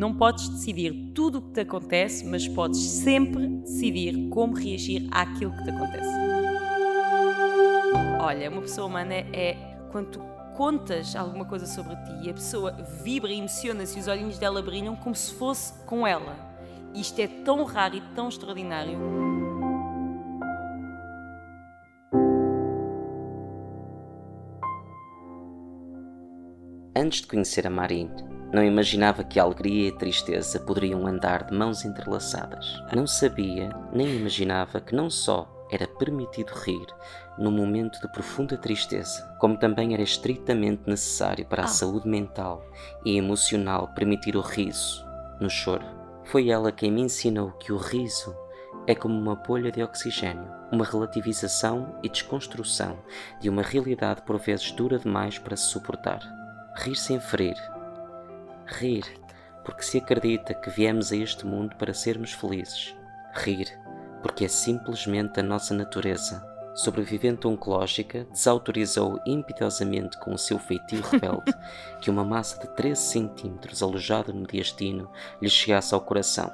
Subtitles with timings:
[0.00, 5.54] Não podes decidir tudo o que te acontece, mas podes sempre decidir como reagir àquilo
[5.54, 6.08] que te acontece.
[8.18, 9.58] Olha, uma pessoa humana é
[9.92, 10.20] quando tu
[10.56, 12.72] contas alguma coisa sobre ti e a pessoa
[13.02, 16.34] vibra e emociona-se e os olhinhos dela brilham como se fosse com ela.
[16.94, 18.98] Isto é tão raro e tão extraordinário.
[26.96, 31.84] Antes de conhecer a Marine, não imaginava que alegria e tristeza poderiam andar de mãos
[31.84, 32.82] entrelaçadas.
[32.94, 36.86] Não sabia, nem imaginava que não só era permitido rir
[37.38, 41.68] no momento de profunda tristeza, como também era estritamente necessário para a ah.
[41.68, 42.64] saúde mental
[43.04, 45.06] e emocional permitir o riso
[45.40, 45.86] no choro.
[46.24, 48.36] Foi ela quem me ensinou que o riso
[48.86, 52.98] é como uma bolha de oxigênio, uma relativização e desconstrução
[53.40, 56.20] de uma realidade por vezes dura demais para se suportar.
[56.76, 57.56] Rir sem ferir,
[58.78, 59.04] Rir,
[59.64, 62.94] porque se acredita que viemos a este mundo para sermos felizes.
[63.34, 63.66] Rir,
[64.22, 66.48] porque é simplesmente a nossa natureza.
[66.74, 71.52] Sobrevivente oncológica, desautorizou impiedosamente com o seu feitio rebelde
[72.00, 75.10] que uma massa de 13 centímetros alojada no diastino
[75.42, 76.50] lhe chegasse ao coração.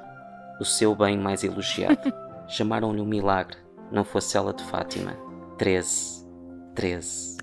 [0.59, 2.11] O seu bem mais elogiado.
[2.49, 3.57] Chamaram-lhe um milagre,
[3.91, 5.15] não fosse ela de Fátima.
[5.57, 6.25] 13,
[6.73, 7.37] 13,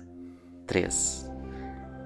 [0.67, 1.31] 13.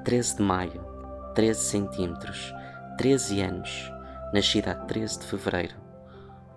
[0.03, 0.85] 13 de maio,
[1.33, 2.53] 13 centímetros,
[2.99, 3.93] 13 anos,
[4.33, 5.73] nascida a 13 de fevereiro,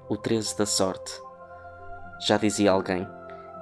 [0.09, 1.13] o 13 da sorte.
[2.19, 3.07] Já dizia alguém: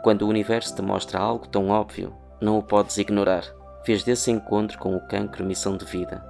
[0.03, 3.45] quando o universo te mostra algo tão óbvio, não o podes ignorar.
[3.85, 6.25] Fez desse encontro com o cancro missão de vida,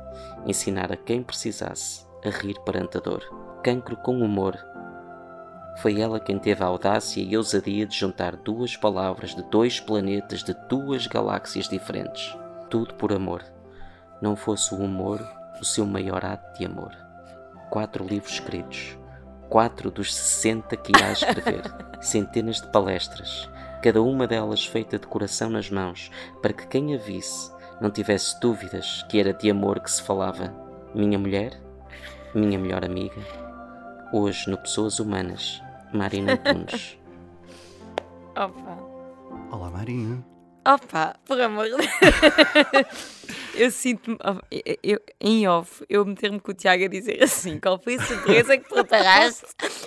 [0.45, 3.23] ensinar a quem precisasse a rir perante a dor.
[3.63, 4.59] Cancro com humor.
[5.77, 10.43] Foi ela quem teve a audácia e ousadia de juntar duas palavras de dois planetas
[10.43, 12.37] de duas galáxias diferentes.
[12.69, 13.45] Tudo por amor.
[14.21, 16.97] Não fosse o humor o seu maior ato de amor.
[17.69, 18.99] Quatro livros escritos,
[19.49, 21.63] quatro dos 60 que irá escrever,
[22.01, 23.49] centenas de palestras,
[23.83, 28.39] cada uma delas feita de coração nas mãos, para que quem a visse não tivesse
[28.41, 30.55] dúvidas que era de amor que se falava.
[30.95, 31.61] Minha mulher,
[32.35, 33.21] minha melhor amiga,
[34.13, 36.99] hoje no Pessoas Humanas, Marina Tunes.
[38.37, 38.79] Opa!
[39.53, 40.40] Olá, Marina.
[40.65, 41.75] Opa, por amor de
[43.55, 44.17] Eu sinto-me,
[44.83, 48.57] eu, em off, eu meter-me com o Tiago a dizer assim: qual foi a surpresa
[48.57, 49.47] que preparaste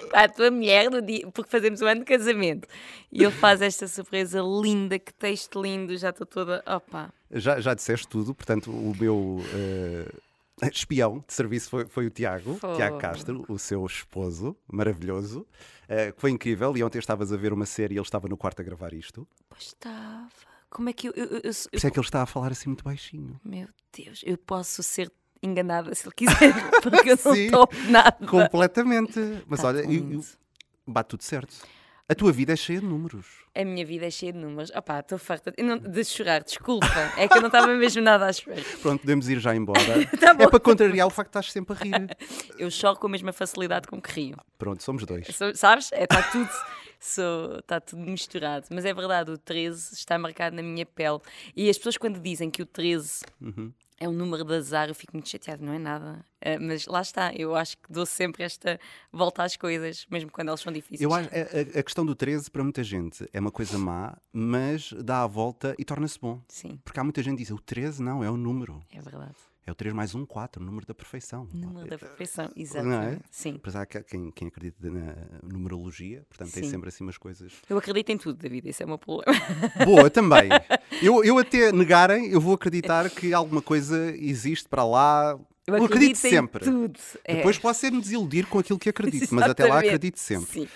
[0.10, 2.68] para a tua mulher no dia, porque fazemos o ano de casamento?
[3.12, 6.64] E ele faz esta surpresa linda, que texto lindo, já estou toda.
[6.68, 7.12] Opa!
[7.32, 9.16] Já, já disseste tudo, portanto, o meu.
[9.18, 10.24] Uh
[10.72, 16.22] espião de serviço foi, foi o Tiago, Tiago Castro, o seu esposo, maravilhoso, uh, que
[16.22, 16.78] foi incrível.
[16.78, 19.28] E ontem estavas a ver uma série e ele estava no quarto a gravar isto.
[19.50, 20.30] Pois estava.
[20.74, 21.14] Como é que eu.
[21.16, 23.40] eu, eu, eu Por isso é que ele está a falar assim muito baixinho.
[23.46, 25.12] Meu Deus, eu posso ser
[25.42, 28.26] enganada se ele quiser, porque eu não estou nada.
[28.26, 29.20] Completamente.
[29.46, 30.24] Mas tá olha, eu,
[30.88, 31.56] bate tudo certo.
[32.10, 33.28] A tua vida é cheia de números.
[33.56, 34.72] A minha vida é cheia de números.
[34.72, 36.88] Opá, estou farta não, de chorar, desculpa.
[37.18, 38.62] É que eu não estava mesmo nada à espera.
[38.82, 39.80] Pronto, podemos ir já embora.
[40.20, 42.18] tá é para contrariar o facto de estás sempre a rir.
[42.58, 44.38] eu choro com a mesma facilidade com que rio.
[44.58, 45.28] Pronto, somos dois.
[45.54, 45.92] sabes?
[45.92, 46.22] Está é, tá
[47.16, 48.68] tudo, tá tudo misturado.
[48.72, 51.20] Mas é verdade, o 13 está marcado na minha pele.
[51.56, 53.72] E as pessoas, quando dizem que o 13 uhum
[54.04, 56.26] é um número de azar, eu fico muito chateado, não é nada.
[56.42, 58.78] Uh, mas lá está, eu acho que dou sempre esta
[59.12, 61.02] volta às coisas, mesmo quando elas são difíceis.
[61.02, 64.92] Eu acho, a, a, questão do 13, para muita gente, é uma coisa má, mas
[64.94, 66.42] dá a volta e torna-se bom.
[66.50, 66.80] Sim.
[66.84, 68.84] Porque há muita gente que diz, o 13 não, é o número.
[68.92, 69.36] É verdade.
[69.66, 71.48] É o 3 mais 1, 4, o número da perfeição.
[71.54, 73.22] Número da perfeição, exatamente.
[73.22, 73.26] É?
[73.32, 73.54] Sim.
[73.56, 76.62] Apesar que quem, quem acredita na numerologia, portanto, Sim.
[76.62, 77.54] tem sempre assim umas coisas.
[77.70, 79.32] Eu acredito em tudo, David, isso é o meu problema.
[79.86, 80.50] Boa, também.
[81.02, 85.40] Eu, eu até negarem, eu vou acreditar que alguma coisa existe para lá.
[85.66, 86.66] Eu, eu acredito, sempre.
[86.66, 87.00] Tudo.
[87.24, 87.38] É.
[87.38, 90.52] Depois posso ser me desiludir com aquilo que acredito, mas até lá acredito sempre.
[90.52, 90.68] Sim.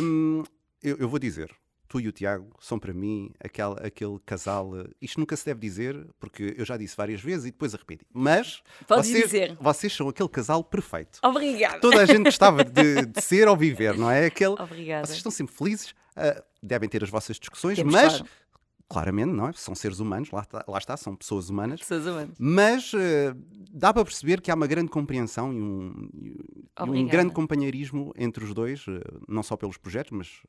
[0.00, 0.44] Um,
[0.80, 1.50] eu, eu vou dizer,
[1.88, 4.78] tu e o Tiago são para mim aquele, aquele casal.
[4.78, 8.02] Eh, isto nunca se deve dizer, porque eu já disse várias vezes e depois arrependi.
[8.12, 9.56] Mas vocês, dizer.
[9.58, 11.18] vocês são aquele casal perfeito.
[11.22, 11.80] Obrigada.
[11.80, 14.26] Toda a gente gostava de, de ser ou viver, não é?
[14.26, 15.06] Aquele, Obrigada.
[15.06, 18.16] Vocês estão sempre felizes, uh, devem ter as vossas discussões, Temos mas.
[18.18, 18.28] Claro.
[18.90, 19.52] Claramente, não é?
[19.52, 21.80] São seres humanos, lá está, lá está são pessoas humanas.
[21.80, 22.34] Pessoas humanas.
[22.38, 22.98] Mas uh,
[23.70, 28.42] dá para perceber que há uma grande compreensão e um, e um grande companheirismo entre
[28.42, 30.40] os dois, uh, não só pelos projetos, mas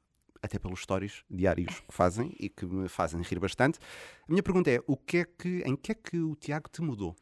[0.41, 3.79] até pelos stories diários que fazem e que me fazem rir bastante.
[4.27, 6.81] A minha pergunta é: o que é que, em que é que o Tiago te
[6.81, 7.15] mudou?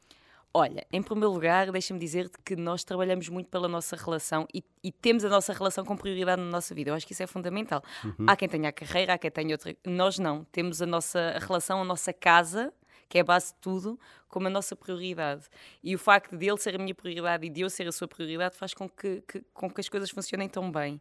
[0.53, 4.91] Olha, em primeiro lugar, deixa-me dizer-te que nós trabalhamos muito pela nossa relação e, e,
[4.91, 6.89] temos a nossa relação com prioridade na nossa vida.
[6.89, 7.83] Eu acho que isso é fundamental.
[8.03, 8.25] Uhum.
[8.27, 9.75] Há quem tenha a carreira, há quem tenha outra.
[9.85, 10.45] Nós não.
[10.45, 12.73] Temos a nossa relação, a nossa casa,
[13.07, 15.45] que é a base de tudo, como a nossa prioridade.
[15.83, 18.07] E o facto de ele ser a minha prioridade e de eu ser a sua
[18.07, 20.99] prioridade faz com que, que com que as coisas funcionem tão bem.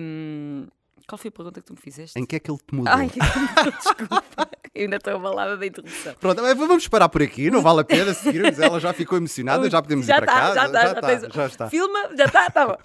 [0.00, 0.66] Um,
[1.06, 2.18] qual foi a pergunta que tu me fizeste?
[2.18, 2.92] Em que é que ele te mudou?
[2.92, 3.10] Ai,
[3.78, 4.48] desculpa.
[4.74, 6.14] Eu ainda estou abalada da introdução.
[6.14, 8.58] Pronto, vamos parar por aqui, não vale a pena seguirmos.
[8.58, 10.54] Ela já ficou emocionada, já podemos já ir para tá, casa.
[10.54, 11.70] Já está, já, já, tá, já está.
[11.70, 12.76] Filma, já está, tá bom.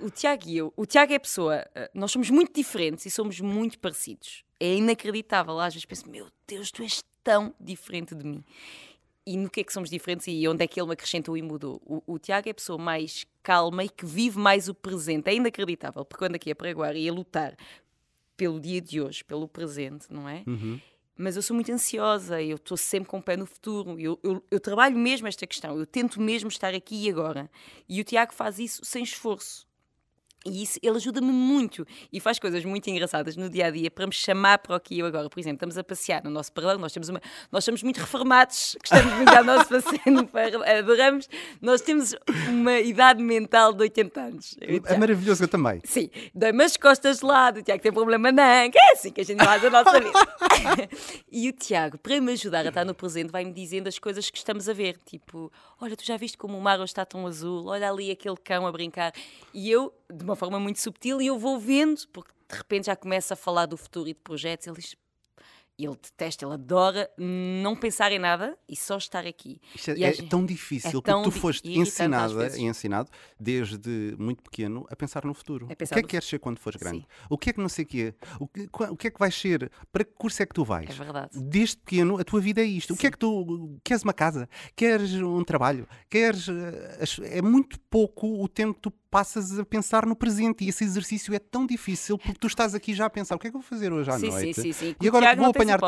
[0.00, 3.06] Um, o Tiago e eu, o Tiago é a pessoa, eh, nós somos muito diferentes
[3.06, 4.42] e somos muito parecidos.
[4.58, 5.60] É inacreditável.
[5.60, 8.44] Às vezes penso, meu Deus, tu és tão diferente de mim
[9.26, 11.42] e no que é que somos diferentes e onde é que ele me acrescentou e
[11.42, 11.80] mudou.
[11.84, 15.28] O, o Tiago é a pessoa mais calma e que vive mais o presente.
[15.28, 17.56] É inacreditável, porque quando aqui a pregoar e a lutar
[18.36, 20.42] pelo dia de hoje, pelo presente, não é?
[20.46, 20.80] Uhum.
[21.16, 24.42] Mas eu sou muito ansiosa, eu estou sempre com o pé no futuro, eu, eu,
[24.50, 27.50] eu, trabalho mesmo esta questão, eu tento mesmo estar aqui e agora.
[27.86, 29.66] E o Tiago faz isso sem esforço.
[30.46, 34.06] E isso, ele ajuda-me muito e faz coisas muito engraçadas no dia a dia para
[34.06, 35.28] me chamar para o que eu agora.
[35.28, 37.20] Por exemplo, estamos a passear no nosso paralelo, nós, temos uma,
[37.52, 41.28] nós somos muito reformados, gostamos muito do nosso passeio no paralelo, adoramos.
[41.60, 42.14] Nós temos
[42.48, 44.56] uma idade mental de 80 anos.
[44.86, 45.82] É maravilhoso, eu também.
[45.84, 49.20] Sim, dei-me as costas de lado, o Tiago tem problema não, que é assim que
[49.20, 50.18] a gente faz a nossa vida.
[51.30, 54.38] e o Tiago, para me ajudar a estar no presente, vai-me dizendo as coisas que
[54.38, 57.66] estamos a ver, tipo, olha, tu já viste como o mar hoje está tão azul,
[57.66, 59.12] olha ali aquele cão a brincar.
[59.52, 62.96] E eu, de uma forma muito subtil, e eu vou vendo, porque de repente já
[62.96, 64.96] começa a falar do futuro e de projetos, ele diz,
[65.84, 69.60] ele detesta, ele adora não pensar em nada e só estar aqui.
[69.74, 74.42] Isto é, é tão difícil, é tão porque tu foste ensinada e ensinado desde muito
[74.42, 75.66] pequeno a pensar no futuro.
[75.66, 77.00] o que é que queres ser quando fores grande?
[77.00, 77.06] Sim.
[77.28, 78.14] O que é que não sei o quê?
[78.38, 79.70] O que, o que é que vais ser?
[79.92, 80.88] Para que curso é que tu vais?
[80.88, 81.30] É verdade.
[81.40, 82.88] Desde pequeno a tua vida é isto.
[82.88, 82.94] Sim.
[82.94, 84.48] O que é que tu queres uma casa?
[84.76, 85.88] Queres um trabalho?
[86.08, 90.68] Queres eh, é muito pouco o tempo que tu passas a pensar no presente e
[90.68, 93.50] esse exercício é tão difícil porque tu estás aqui já a pensar o que é
[93.50, 94.96] que eu vou fazer hoje à sim, noite sim, sim, sim.
[95.00, 95.80] e agora vou apanhar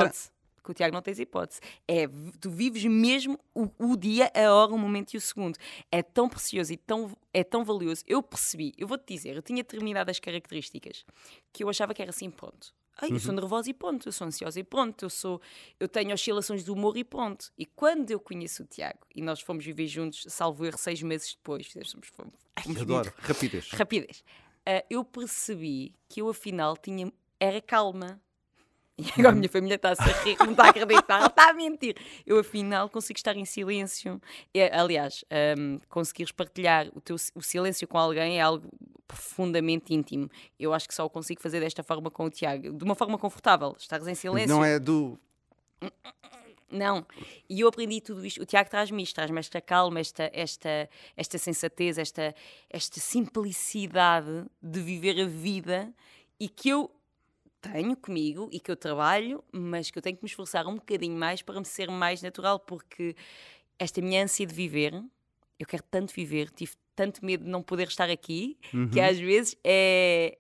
[0.63, 1.61] que o Tiago não tens hipótese.
[1.89, 2.07] É,
[2.41, 5.59] tu vives mesmo o, o, dia, a hora, o momento e o segundo.
[5.91, 8.05] É tão precioso e tão, é tão valioso.
[8.07, 11.05] Eu percebi, eu vou-te dizer, eu tinha determinadas características
[11.53, 12.73] que eu achava que era assim, ponto.
[13.03, 13.41] Ai, eu sou uhum.
[13.41, 15.41] nervosa e ponto, eu sou ansiosa e ponto, eu, sou,
[15.81, 17.53] eu tenho oscilações de humor e ponto.
[17.59, 21.35] E quando eu conheço o Tiago e nós fomos viver juntos, salvo erro, seis meses
[21.35, 23.69] depois, fomos, fomos, fomos Adoro, rapidez.
[23.71, 24.23] Rapidez.
[24.61, 28.21] Uh, eu percebi que eu afinal tinha, era calma.
[29.03, 31.53] E agora a minha família está-se a rir, não está a acreditar, ela está a
[31.53, 31.97] mentir.
[32.25, 34.21] Eu, afinal, consigo estar em silêncio.
[34.55, 35.25] É, aliás,
[35.59, 38.69] um, conseguires partilhar o, teu, o silêncio com alguém é algo
[39.09, 40.31] profundamente íntimo.
[40.59, 43.19] Eu acho que só o consigo fazer desta forma com o Tiago, de uma forma
[43.19, 43.75] confortável.
[43.79, 44.55] Estares em silêncio.
[44.55, 45.19] Não é do.
[46.71, 47.07] Não.
[47.49, 48.43] E eu aprendi tudo isto.
[48.43, 52.35] O Tiago traz-me isto, traz-me esta calma, esta, esta, esta sensatez, esta,
[52.71, 55.93] esta simplicidade de viver a vida
[56.41, 56.91] e que eu
[57.63, 61.17] tenho comigo e que eu trabalho, mas que eu tenho que me esforçar um bocadinho
[61.17, 63.15] mais para me ser mais natural, porque
[63.79, 64.93] esta minha ânsia de viver,
[65.59, 68.91] eu quero tanto viver, tive tanto medo de não poder estar aqui, uhum.
[68.91, 70.37] que às vezes é,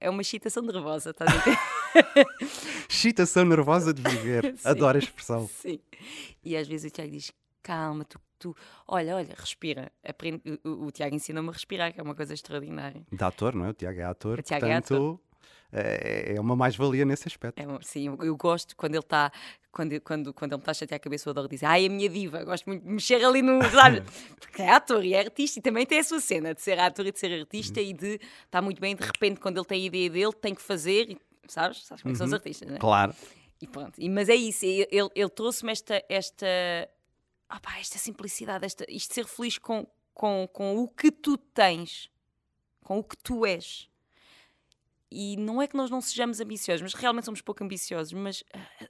[0.00, 1.58] é uma excitação nervosa, estás a ver?
[2.88, 4.54] excitação nervosa de viver.
[4.64, 5.48] Adoro a expressão.
[5.48, 5.80] Sim.
[6.42, 7.32] E às vezes o Tiago diz:
[7.62, 8.56] calma, tu, tu
[8.86, 9.92] olha, olha, respira.
[10.04, 13.02] Aprende, o, o Tiago ensina-me a respirar, que é uma coisa extraordinária.
[13.10, 13.70] De ator, não é?
[13.70, 14.38] O Tiago é ator.
[14.38, 14.92] O Tiago portanto...
[14.92, 15.20] é ator
[15.72, 17.60] é, é uma mais-valia nesse aspecto.
[17.60, 19.30] É, sim, eu gosto quando ele está
[19.72, 21.88] quando, quando, quando ele me está a chatear a cabeça, eu adoro dizer, ai, a
[21.88, 24.02] minha diva, gosto muito de mexer ali no, sabe?
[24.38, 27.06] Porque é ator e é artista e também tem a sua cena de ser ator
[27.06, 29.86] e de ser artista e de estar muito bem, de repente, quando ele tem a
[29.86, 31.16] ideia dele, tem que fazer,
[31.46, 31.84] sabes?
[31.86, 32.36] Sabes como é que são os uhum.
[32.36, 32.78] artistas, não é?
[32.78, 33.14] Claro.
[33.60, 36.46] E pronto, e, mas é isso, ele, ele trouxe-me esta, esta,
[37.54, 42.10] opa, esta simplicidade, esta, isto de ser feliz com, com, com o que tu tens,
[42.82, 43.88] com o que tu és.
[45.10, 48.88] E não é que nós não sejamos ambiciosos, mas realmente somos pouco ambiciosos, mas ah,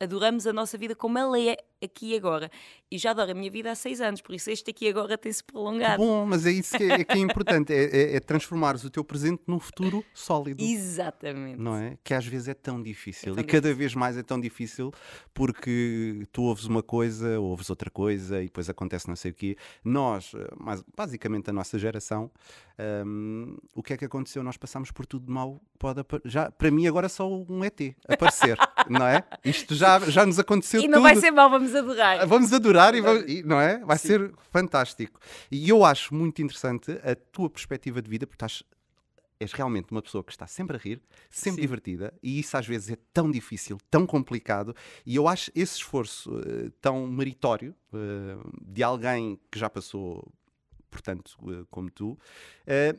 [0.00, 2.50] adoramos a nossa vida como ela é aqui e agora.
[2.90, 5.42] E já adoro a minha vida há seis anos, por isso este aqui agora tem-se
[5.42, 6.02] prolongado.
[6.02, 8.90] Bom, mas é isso que é, é, que é importante, é, é, é transformares o
[8.90, 10.62] teu presente num futuro sólido.
[10.62, 11.60] Exatamente.
[11.60, 11.96] Não é?
[12.02, 13.34] Que às vezes é tão difícil.
[13.34, 14.92] Tão e cada vez mais é tão difícil
[15.32, 19.56] porque tu ouves uma coisa, ouves outra coisa e depois acontece não sei o quê.
[19.84, 22.30] Nós, mas, basicamente a nossa geração,
[23.06, 24.42] um, o que é que aconteceu?
[24.42, 25.60] Nós passamos por tudo de mal.
[25.78, 28.56] Pode já, para mim agora é só um ET aparecer,
[28.88, 29.22] não é?
[29.44, 31.02] Isto já, já nos aconteceu E não tudo.
[31.02, 32.26] vai ser mal, vamos adorar.
[32.26, 33.78] Vamos adorar e, vamos, e não é?
[33.78, 34.08] Vai Sim.
[34.08, 35.20] ser fantástico.
[35.50, 38.64] E eu acho muito interessante a tua perspectiva de vida, porque estás
[39.40, 41.00] és realmente uma pessoa que está sempre a rir,
[41.30, 41.62] sempre Sim.
[41.62, 46.30] divertida, e isso às vezes é tão difícil, tão complicado, e eu acho esse esforço
[46.30, 50.30] uh, tão meritório uh, de alguém que já passou,
[50.90, 52.18] portanto, uh, como tu,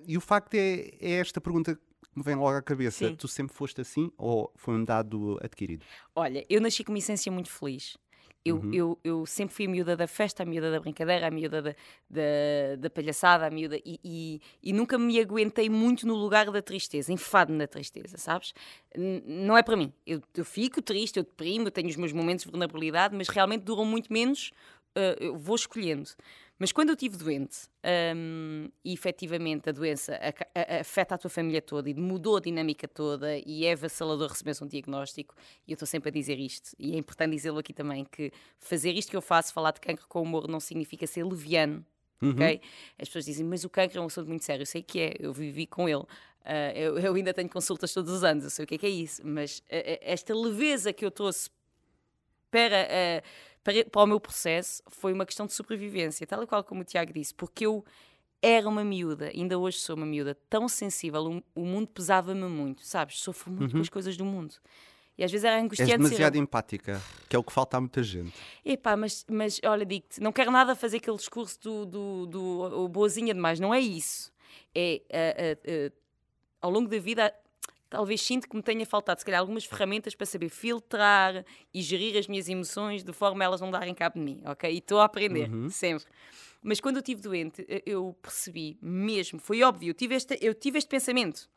[0.07, 1.79] e o facto é, é, esta pergunta
[2.15, 3.15] me vem logo à cabeça, Sim.
[3.15, 5.85] tu sempre foste assim ou foi um dado adquirido?
[6.15, 7.97] Olha, eu nasci com uma essência muito feliz.
[8.43, 8.73] Eu, uhum.
[8.73, 11.75] eu, eu sempre fui a miúda da festa, a miúda da brincadeira, a miúda da,
[12.09, 13.77] da, da palhaçada, a miúda.
[13.85, 18.53] E, e, e, nunca me aguentei muito no lugar da tristeza, enfado na tristeza, sabes?
[18.95, 19.93] N não é para mim.
[20.07, 23.61] Eu, eu fico triste, eu deprimo, eu tenho os meus momentos de vulnerabilidade, mas realmente
[23.63, 24.51] duram muito menos.
[24.97, 26.09] Uh, eu vou escolhendo.
[26.61, 27.61] Mas quando eu estive doente,
[28.15, 30.15] um, e efetivamente a doença
[30.79, 34.67] afeta a tua família toda e mudou a dinâmica toda e é avassalador receber um
[34.67, 35.33] diagnóstico,
[35.67, 38.91] e eu estou sempre a dizer isto, e é importante dizê-lo aqui também, que fazer
[38.91, 41.83] isto que eu faço, falar de cancro com humor, não significa ser leviano,
[42.21, 42.29] uhum.
[42.29, 42.61] ok?
[42.99, 45.15] As pessoas dizem, mas o cancro é um assunto muito sério, eu sei que é,
[45.19, 46.03] eu vivi com ele.
[46.03, 48.85] Uh, eu, eu, ainda tenho consultas todos os anos, eu sei o que é, que
[48.85, 51.49] é isso, mas uh, esta leveza que eu trouxe
[52.51, 52.83] para...
[52.83, 56.81] Uh, para, para o meu processo foi uma questão de sobrevivência, tal e qual como
[56.81, 57.83] o Tiago disse, porque eu
[58.41, 62.83] era uma miúda, ainda hoje sou uma miúda tão sensível, o, o mundo pesava-me muito,
[62.85, 63.19] sabes?
[63.19, 63.79] Sofro muito uhum.
[63.79, 64.55] com as coisas do mundo.
[65.17, 65.91] E às vezes era angustiante.
[65.91, 66.39] És demasiado ser...
[66.39, 68.33] empática, que é o que falta a muita gente.
[68.65, 73.33] Epá, mas, mas olha, digo-te, não quero nada fazer aquele discurso do, do, do, boazinha
[73.33, 74.31] demais, não é isso.
[74.73, 75.97] É, uh, uh, uh,
[76.59, 77.31] ao longo da vida,
[77.91, 82.17] talvez sinto que me tenha faltado, se calhar, algumas ferramentas para saber filtrar e gerir
[82.17, 84.73] as minhas emoções de forma a elas não darem cabo de mim, ok?
[84.73, 85.69] E estou a aprender, uhum.
[85.69, 86.05] sempre.
[86.63, 90.77] Mas quando eu estive doente, eu percebi mesmo, foi óbvio, eu tive, este, eu tive
[90.77, 91.49] este pensamento.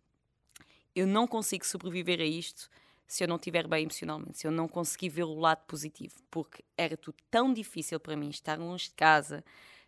[0.95, 2.69] Eu não consigo sobreviver a isto
[3.07, 6.65] se eu não estiver bem emocionalmente, se eu não conseguir ver o lado positivo, porque
[6.77, 9.45] era tudo tão difícil para mim estar longe de casa,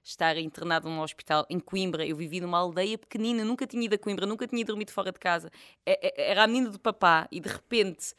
[0.08, 2.06] estar internado num hospital em Coimbra.
[2.06, 5.18] Eu vivi numa aldeia pequenina, nunca tinha ido a Coimbra, nunca tinha dormido fora de
[5.18, 5.50] casa.
[5.84, 8.14] É, é, era a menina do papá e de repente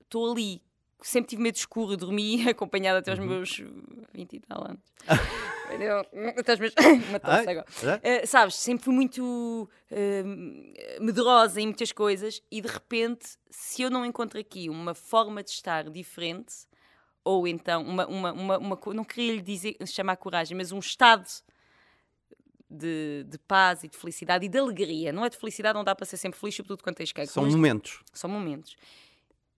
[0.00, 0.62] estou ali.
[1.00, 3.26] Sempre tive medo escuro, dormi acompanhada até aos uhum.
[3.26, 3.60] meus
[4.14, 4.82] 20 e tal anos.
[6.38, 6.74] até os meus.
[7.48, 7.66] agora.
[7.74, 13.90] Uh, sabes, sempre fui muito uh, medrosa em muitas coisas e de repente, se eu
[13.90, 16.54] não encontro aqui uma forma de estar diferente,
[17.24, 21.26] ou então uma, uma, uma, uma não queria lhe dizer, chamar coragem, mas um estado
[22.68, 25.12] de, de, paz e de felicidade e de alegria.
[25.12, 27.32] Não é de felicidade, não dá para ser sempre feliz, sobretudo quando tens cancro.
[27.32, 28.02] São momentos.
[28.12, 28.76] São momentos.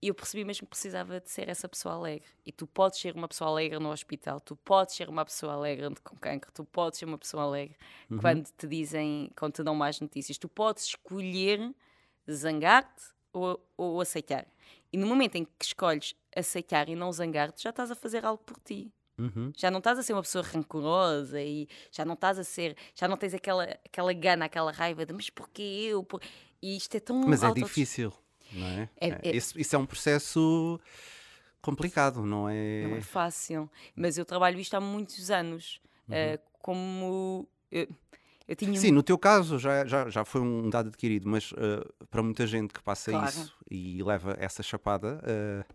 [0.01, 2.27] E eu percebi mesmo que precisava de ser essa pessoa alegre.
[2.45, 5.89] E tu podes ser uma pessoa alegre no hospital, tu podes ser uma pessoa alegre
[6.03, 7.75] com cancro, tu podes ser uma pessoa alegre
[8.11, 8.19] uhum.
[8.19, 10.37] quando te dizem, quando te dão mais notícias.
[10.37, 11.73] Tu podes escolher
[12.29, 14.45] zangar-te ou, ou aceitar.
[14.91, 18.43] E no momento em que escolhes aceitar e não zangar-te, já estás a fazer algo
[18.43, 18.91] por ti.
[19.17, 19.51] Uhum.
[19.55, 23.07] Já não estás a ser uma pessoa rancorosa e já não estás a ser, já
[23.07, 26.03] não tens aquela, aquela gana, aquela raiva de mas porquê eu?
[26.03, 26.21] Por...
[26.61, 27.21] E isto é tão.
[27.21, 28.11] Mas é difícil,
[28.51, 28.89] não é?
[28.97, 29.35] é, é, é...
[29.35, 30.79] Isso, isso, é um processo
[31.61, 32.87] complicado, não é?
[32.87, 33.69] Não é fácil.
[33.95, 35.79] Mas eu trabalho isto há muitos anos.
[36.09, 36.15] Uhum.
[36.15, 37.49] Uh, como.
[37.71, 37.87] Eu,
[38.47, 42.05] eu tinha Sim, no teu caso já, já, já foi um dado adquirido, mas uh,
[42.11, 43.27] para muita gente que passa claro.
[43.27, 45.73] isso e leva essa chapada, uh,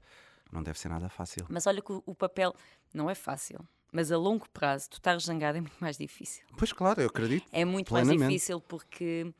[0.52, 1.46] não deve ser nada fácil.
[1.48, 2.54] Mas olha que o, papel
[2.92, 3.66] não é fácil.
[3.92, 6.44] Mas a longo prazo, tu estar zangado é muito mais difícil.
[6.56, 7.46] Pois claro, eu acredito.
[7.52, 8.18] É muito plenamente.
[8.18, 9.32] mais difícil porque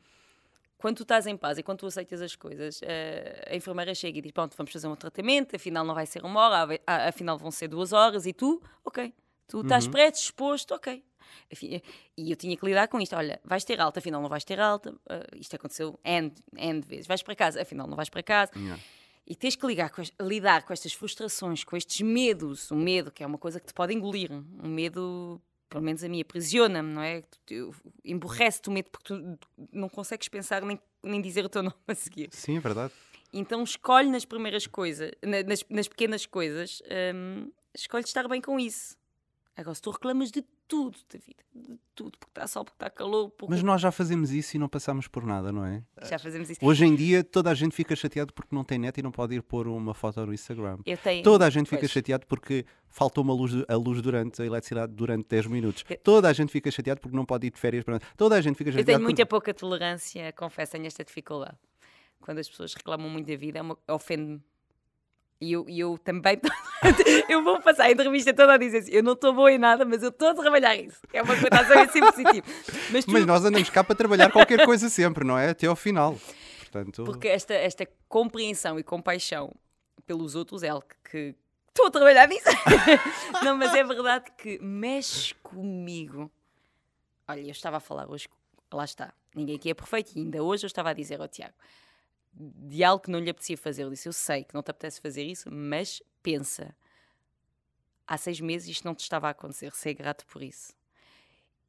[0.77, 4.17] quando tu estás em paz e quando tu aceitas as coisas, uh, a enfermeira chega
[4.17, 7.51] e diz: Pronto, vamos fazer um tratamento, afinal não vai ser uma hora, afinal vão
[7.51, 9.13] ser duas horas, e tu, ok.
[9.47, 9.91] Tu estás uhum.
[9.91, 11.03] predisposto, ok,
[12.17, 13.15] e eu tinha que lidar com isto.
[13.15, 14.91] Olha, vais ter alta, afinal não vais ter alta.
[14.91, 17.07] Uh, isto aconteceu N, N vezes.
[17.07, 18.51] Vais para casa, afinal não vais para casa.
[18.55, 18.81] Yeah.
[19.25, 22.69] E tens que ligar com, lidar com estas frustrações, com estes medos.
[22.71, 24.31] O medo, que é uma coisa que te pode engolir.
[24.31, 27.23] Um medo, pelo menos a mim, aprisiona-me, não é?
[28.03, 29.39] Emborrece-te o medo porque tu
[29.71, 32.29] não consegues pensar nem, nem dizer o teu nome a seguir.
[32.31, 32.93] Sim, é verdade.
[33.33, 36.81] Então escolhe nas primeiras coisas, nas, nas pequenas coisas,
[37.15, 38.97] um, escolhe estar bem com isso.
[39.55, 42.89] Agora, se tu reclamas de tudo da vida, de tudo, porque está sol, porque está
[42.89, 43.29] calor.
[43.31, 43.53] Porque...
[43.53, 45.83] Mas nós já fazemos isso e não passamos por nada, não é?
[46.03, 46.65] Já fazemos isso.
[46.65, 49.35] Hoje em dia toda a gente fica chateado porque não tem net e não pode
[49.35, 50.77] ir pôr uma foto no Instagram.
[50.85, 51.23] Eu tenho.
[51.23, 51.91] Toda a gente fica pois.
[51.91, 55.83] chateado porque faltou uma luz, a luz durante a eletricidade durante 10 minutos.
[55.89, 55.97] Eu...
[55.97, 57.83] Toda a gente fica chateado porque não pode ir de férias.
[57.83, 57.99] Para...
[58.15, 58.91] Toda a gente fica chateada.
[58.91, 61.57] Eu tenho muita pouca tolerância, confesso, tenho esta dificuldade.
[62.21, 64.41] Quando as pessoas reclamam muito da vida, é ofende-me
[65.41, 66.39] e eu, eu também
[67.27, 69.83] eu vou passar a entrevista toda a dizer assim: eu não estou boa em nada,
[69.83, 70.99] mas eu estou a trabalhar isso.
[71.11, 72.47] É uma coisa sempre positiva.
[72.91, 73.11] Mas, tu...
[73.11, 75.51] mas nós andamos cá para trabalhar qualquer coisa sempre, não é?
[75.51, 76.19] Até ao final.
[76.59, 77.05] Portanto...
[77.05, 79.53] Porque esta, esta compreensão e compaixão
[80.05, 81.33] pelos outros é algo que
[81.69, 82.49] estou a trabalhar nisso.
[83.43, 86.29] não, mas é verdade que mexe comigo.
[87.25, 88.27] Olha, eu estava a falar hoje,
[88.73, 91.53] lá está, ninguém aqui é perfeito, e ainda hoje eu estava a dizer ao Tiago
[92.33, 93.83] de algo que não lhe apetecia fazer.
[93.83, 96.75] Ele disse: Eu sei que não te apetece fazer isso, mas pensa.
[98.07, 100.73] Há seis meses isto não te estava a acontecer, sei grato por isso.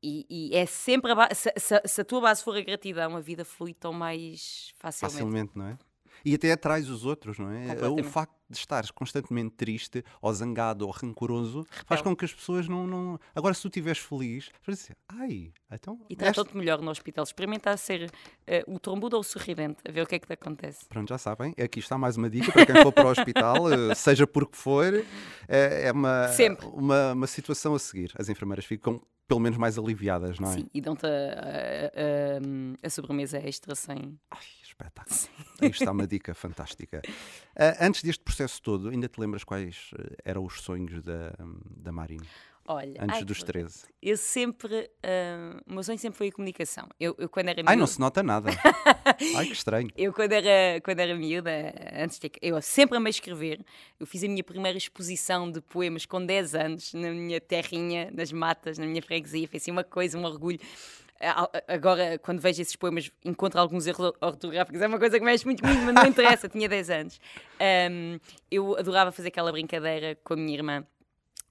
[0.02, 1.34] E, e é sempre a.
[1.34, 5.14] Se, se, se, a tua base for a gratidão, a vida flui tão mais facilmente.
[5.14, 5.78] Facilmente, não é?
[6.24, 7.76] E até atrás os outros, não é?
[7.88, 12.68] O facto de estares constantemente triste, ou zangado, ou rancoroso, faz com que as pessoas
[12.68, 12.86] não.
[12.86, 13.18] não...
[13.34, 15.98] Agora, se tu estiveres feliz, vais dizer, ai, então.
[16.08, 17.24] E tratam-te melhor no hospital.
[17.24, 20.32] Experimenta ser uh, o trombudo ou o sorridente, a ver o que é que te
[20.34, 20.84] acontece.
[20.88, 21.54] Pronto, já sabem.
[21.62, 24.56] Aqui está mais uma dica para quem for para o hospital, uh, seja por que
[24.56, 25.04] for, uh,
[25.48, 26.26] é uma,
[26.72, 28.12] uma, uma situação a seguir.
[28.18, 30.54] As enfermeiras ficam pelo menos mais aliviadas, não é?
[30.54, 34.18] Sim, e dão-te a, a, a, a, sobremesa extra sem.
[34.30, 35.16] Ai, espetáculo.
[35.60, 37.00] Aí está uma dica fantástica.
[37.56, 41.34] Uh, antes deste processo todo, ainda te lembras quais uh, eram os sonhos da,
[41.76, 42.24] da Marina?
[42.72, 43.84] Olha, antes ai, dos 13.
[44.00, 44.90] Eu sempre.
[45.04, 46.88] Uh, o meu sonho sempre foi a comunicação.
[46.98, 47.70] Eu, eu quando era miúda.
[47.70, 48.50] Ai, não se nota nada.
[49.36, 49.90] ai, que estranho.
[49.96, 51.50] Eu, quando era, quando era miúda,
[51.94, 52.30] antes de.
[52.40, 53.64] Eu sempre amei escrever.
[54.00, 58.32] Eu fiz a minha primeira exposição de poemas com 10 anos, na minha terrinha, nas
[58.32, 59.46] matas, na minha freguesia.
[59.46, 60.60] Foi assim uma coisa, um orgulho
[61.68, 64.80] agora, quando vejo esses poemas, encontro alguns erros ortográficos.
[64.80, 66.48] É uma coisa que mexe muito comigo, mas não interessa.
[66.48, 67.20] Tinha 10 anos.
[67.90, 68.18] Um,
[68.50, 70.84] eu adorava fazer aquela brincadeira com a minha irmã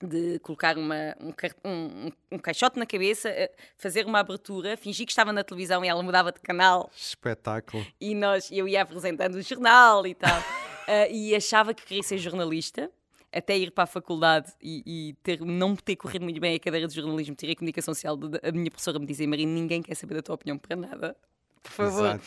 [0.05, 1.33] de colocar uma, um,
[1.69, 3.29] um, um, caixote na cabeça,
[3.77, 6.89] fazer uma abertura, fingir que estava na televisão e ela mudava de canal.
[6.95, 7.85] Espetáculo.
[7.99, 10.39] E nós, eu ia apresentando o jornal e tal.
[10.39, 12.89] uh, e achava que queria ser jornalista
[13.31, 16.87] até ir para a faculdade e, e, ter, não ter corrido muito bem a cadeira
[16.87, 20.21] de jornalismo, tirei comunicação social, a minha professora me dizia, Maria, ninguém quer saber da
[20.21, 21.15] tua opinião para nada.
[21.63, 22.19] Por favor.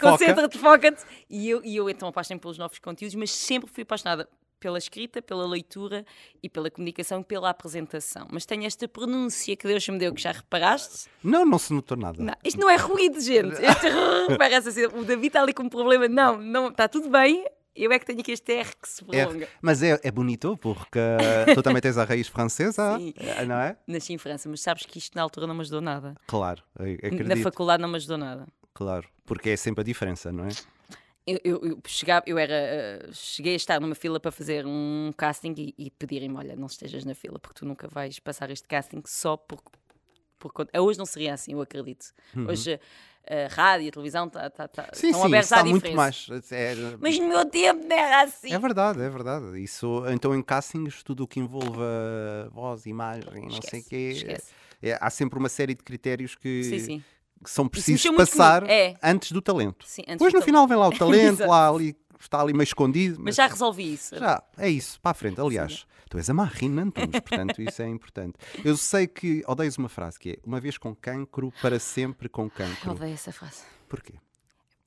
[0.00, 1.04] Concentra-te, foca-te.
[1.28, 5.20] E eu, e eu então apaixonei pelos novos conteúdos, mas sempre fui apaixonada pela escrita,
[5.20, 6.04] pela leitura
[6.42, 8.26] e pela comunicação e pela apresentação.
[8.30, 11.08] Mas tenho esta pronúncia que Deus me deu, que já reparaste?
[11.22, 12.22] Não, não se notou nada.
[12.22, 13.54] Não, isto não é ruído, gente.
[13.62, 13.86] Este
[14.38, 16.08] parece assim, o David está ali com um problema.
[16.08, 17.44] Não, não, está tudo bem.
[17.74, 19.44] Eu é que tenho aqui este R que se prolonga.
[19.44, 19.48] R.
[19.60, 20.98] Mas é, é bonito porque
[21.54, 23.12] tu também tens a raiz francesa, Sim.
[23.16, 23.76] Eh, não é?
[23.86, 26.14] Nasci em França, mas sabes que isto na altura não me ajudou nada.
[26.26, 27.28] Claro, acredito.
[27.28, 28.46] Na faculdade não me ajudou nada.
[28.72, 30.48] Claro, porque é sempre a diferença, não é?
[31.26, 35.12] Eu, eu, eu, chegava, eu era, uh, cheguei a estar numa fila para fazer um
[35.16, 38.68] casting e, e pedirem-me: olha, não estejas na fila porque tu nunca vais passar este
[38.68, 39.60] casting só por.
[40.38, 42.12] por, por hoje não seria assim, eu acredito.
[42.34, 42.48] Uhum.
[42.48, 42.78] Hoje
[43.28, 45.70] a rádio, a televisão tá, tá, tá, sim, estão sim, abertos à diferença.
[45.70, 46.28] muito mais.
[46.52, 48.52] É, Mas no meu tempo não era assim.
[48.52, 49.60] É verdade, é verdade.
[49.60, 54.36] Isso, então em castings, tudo o que envolva voz, imagem, esquece, não sei o quê.
[54.82, 57.04] É, há sempre uma série de critérios que, sim, sim.
[57.46, 58.96] Que são precisos passar é.
[59.00, 59.86] antes do talento.
[59.86, 60.44] Sim, antes Depois no talento.
[60.46, 63.18] final vem lá o talento, lá ali está ali meio escondido.
[63.18, 64.18] Mas, mas, já resolvi isso.
[64.18, 65.40] Já, é isso, para a frente.
[65.40, 65.84] Aliás, Sim.
[66.10, 68.34] tu és a Marina Antunes, portanto isso é importante.
[68.64, 72.50] Eu sei que odeias uma frase que é uma vez com cancro, para sempre com
[72.50, 72.90] cancro.
[72.90, 73.62] Odeio essa frase.
[73.88, 74.14] Porquê?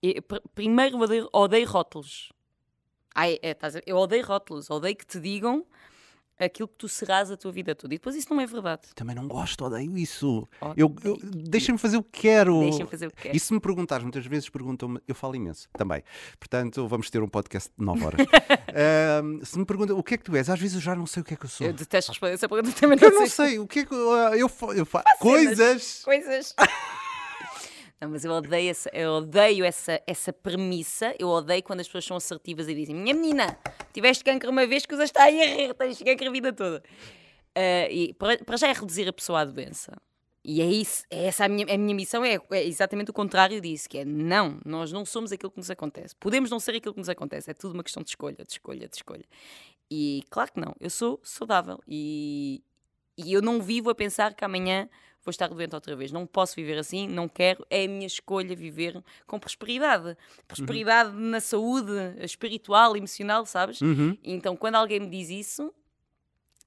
[0.04, 0.22] Eu,
[0.54, 2.34] primeiro odeio, odeio rótulos.
[3.16, 5.66] Ai, é, eu odeio rótulos, odeio que te digam
[6.40, 7.94] aquilo que tu serás a tua vida toda.
[7.94, 8.84] E depois isso não é verdade.
[8.96, 10.48] Também não gosto, odeio isso.
[10.76, 12.60] Eu, eu Deixa-me fazer o que quero.
[12.62, 13.36] Deixa-me fazer o que quero.
[13.36, 16.04] E se me perguntares, muitas vezes perguntam-me, eu falo imenso também.
[16.40, 18.22] Portanto, vamos ter um podcast de 9 horas.
[18.26, 21.06] uh, se me perguntam o que é que tu és, às vezes eu já não
[21.06, 21.68] sei o que é que eu sou.
[21.68, 22.98] Eu detesto responder essa pergunta também.
[22.98, 23.60] Não eu não sei.
[23.60, 25.06] o que é que eu, eu, eu faço.
[25.20, 26.02] Coisas.
[26.04, 26.56] Coisas.
[28.02, 31.14] Não, mas eu odeio, essa, eu odeio essa, essa premissa.
[31.20, 33.58] Eu odeio quando as pessoas são assertivas e dizem: Minha menina,
[33.92, 36.82] tiveste cancro uma vez que usas está aí a rir, tens cancro a vida toda.
[37.58, 39.98] Uh, e para, já é reduzir a pessoa à doença.
[40.44, 43.60] E é isso, é essa a minha, a minha missão, é, é, exatamente o contrário
[43.60, 46.16] disso, que é não, nós não somos aquilo que nos acontece.
[46.16, 48.88] Podemos não ser aquilo que nos acontece, é tudo uma questão de escolha, de escolha,
[48.88, 49.26] de escolha.
[49.92, 52.64] E claro que não, eu sou saudável e,
[53.18, 54.88] e eu não vivo a pensar que amanhã
[55.30, 56.12] vou estar doente outra vez.
[56.12, 57.66] Não posso viver assim, não quero.
[57.70, 60.18] É a minha escolha viver com prosperidade.
[60.48, 61.30] Prosperidade uhum.
[61.30, 63.80] na saúde espiritual, emocional, sabes?
[63.82, 64.18] Uhum.
[64.24, 65.74] Então, quando alguém me diz isso,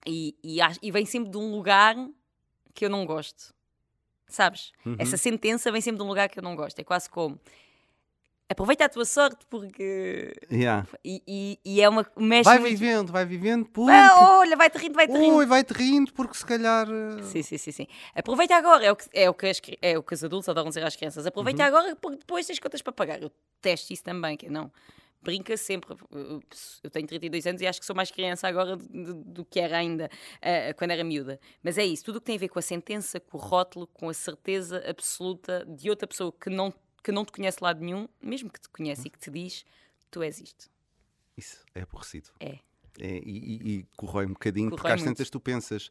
[0.07, 1.97] e, e, e, vem sempre de um lugar
[2.75, 3.55] que eu não gosto,
[4.27, 4.73] sabes?
[4.87, 4.97] Uhum.
[4.99, 6.79] Essa sentença vem sempre de um lugar que eu não gosto.
[6.79, 7.39] É quase como
[8.53, 10.33] aproveita a tua sorte porque.
[10.51, 10.87] Yeah.
[11.05, 12.07] E, e, e, é uma.
[12.17, 13.67] Mexe vai vivendo, vai vivendo.
[13.67, 13.91] Porque...
[13.93, 15.37] Ah, olha, vai-te rindo, vai-te rindo.
[15.37, 16.87] Ui, vai-te rindo porque se calhar.
[16.89, 17.87] Eh, sim, sim, sim, sim.
[18.15, 20.69] Aproveita agora, é o que, é o que, as, é o que os adultos adoram
[20.69, 21.27] dizer às crianças.
[21.27, 21.69] Aproveita uhum.
[21.69, 23.23] agora porque depois tens contas para pagar.
[23.23, 24.71] Eu testo isso também, que é não.
[25.23, 25.97] Brinca sempre.
[26.83, 29.79] Eu tenho 32 anos e acho que sou mais criança agora do, do que era
[29.79, 30.07] ainda
[30.39, 31.39] uh, quando era miúda.
[31.63, 33.87] Mas é isso, tudo o que tem a ver com a sentença, com o rótulo,
[33.87, 38.09] com a certeza absoluta de outra pessoa que não que não te conhece lado nenhum,
[38.21, 39.65] mesmo que te conhece e que te diz,
[40.11, 40.71] tu és isto.
[41.37, 42.31] Isso é aborrecido.
[42.39, 42.59] É.
[43.01, 45.91] é e, e, e corrói um bocadinho, corrói porque às tantas tu pensas,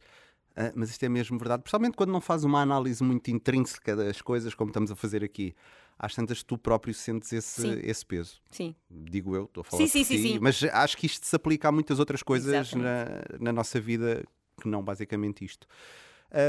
[0.55, 1.63] ah, mas isto é mesmo verdade.
[1.63, 5.55] Principalmente quando não fazes uma análise muito intrínseca das coisas, como estamos a fazer aqui.
[5.97, 8.41] Às tantas tu próprio sentes esse, esse peso.
[8.49, 8.75] Sim.
[8.89, 11.67] Digo eu, estou a falar sim, sim, sim, sim, Mas acho que isto se aplica
[11.67, 13.05] a muitas outras coisas na,
[13.39, 14.23] na, nossa vida
[14.59, 15.67] que não basicamente isto.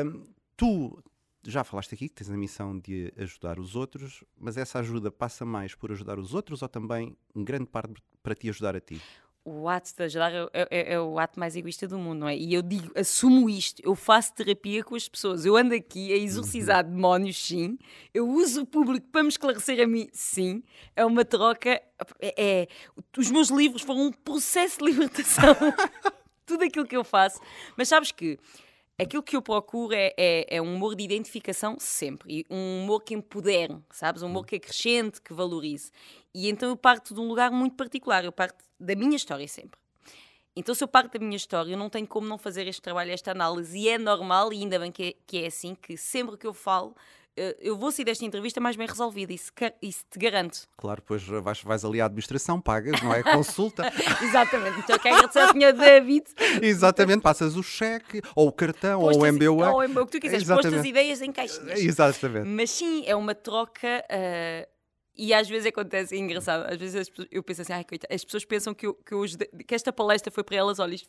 [0.07, 0.25] Um,
[0.57, 1.03] tu
[1.47, 5.45] já falaste aqui que tens a missão de ajudar os outros, mas essa ajuda passa
[5.45, 9.01] mais por ajudar os outros ou também, em grande parte, para te ajudar a ti?
[9.45, 12.37] o ato de ajudar é, é, é, o ato mais egoísta do mundo, não é?
[12.37, 16.17] E eu digo, assumo isto, eu faço terapia com as pessoas, eu ando aqui a
[16.17, 17.77] exorcizar demónios, sim,
[18.15, 20.63] eu uso o público para me esclarecer a mim, sim,
[20.95, 21.83] é uma troca,
[22.21, 22.69] é, é
[23.19, 25.57] os meus livros foram um processo de libertação,
[26.47, 27.41] tudo aquilo que eu faço,
[27.77, 28.39] mas sabes que
[28.99, 32.41] aquilo que eu procuro é, é, é, um humor de identificação sempre.
[32.41, 34.23] E um humor que empodere, sabes?
[34.23, 35.91] Um humor que acrescente, que valorize.
[36.35, 38.25] E então eu parto de um lugar muito particular.
[38.25, 39.81] Eu parto da minha história sempre.
[40.55, 43.11] Então, se eu parto da minha história, eu não tenho como não fazer este trabalho,
[43.11, 43.79] esta análise.
[43.79, 46.53] E é normal, e ainda bem que é, que é assim, que sempre que eu
[46.53, 46.95] falo,
[47.61, 50.68] eu vou sair desta entrevista mais bem resolvida, isso, isso te garanto.
[50.77, 53.23] Claro, depois vais, vais ali à administração, pagas, não é?
[53.33, 53.90] Consulta.
[54.23, 55.73] Exatamente, então quem agradecer ao Sr.
[55.73, 56.25] David.
[56.61, 59.71] Exatamente, passas o cheque, ou o cartão, Postas, ou o MBA.
[59.71, 61.81] Ou o MBA, o que tu quiseres, postas as ideias em caixinhas.
[61.81, 62.47] Exatamente.
[62.47, 64.05] Mas sim, é uma troca.
[64.11, 64.72] Uh,
[65.16, 68.25] e às vezes acontece, é engraçado, às vezes pessoas, eu penso assim, ai, coitado, as
[68.25, 69.22] pessoas pensam que, eu, que, eu,
[69.66, 71.09] que esta palestra foi para elas, olha, isto,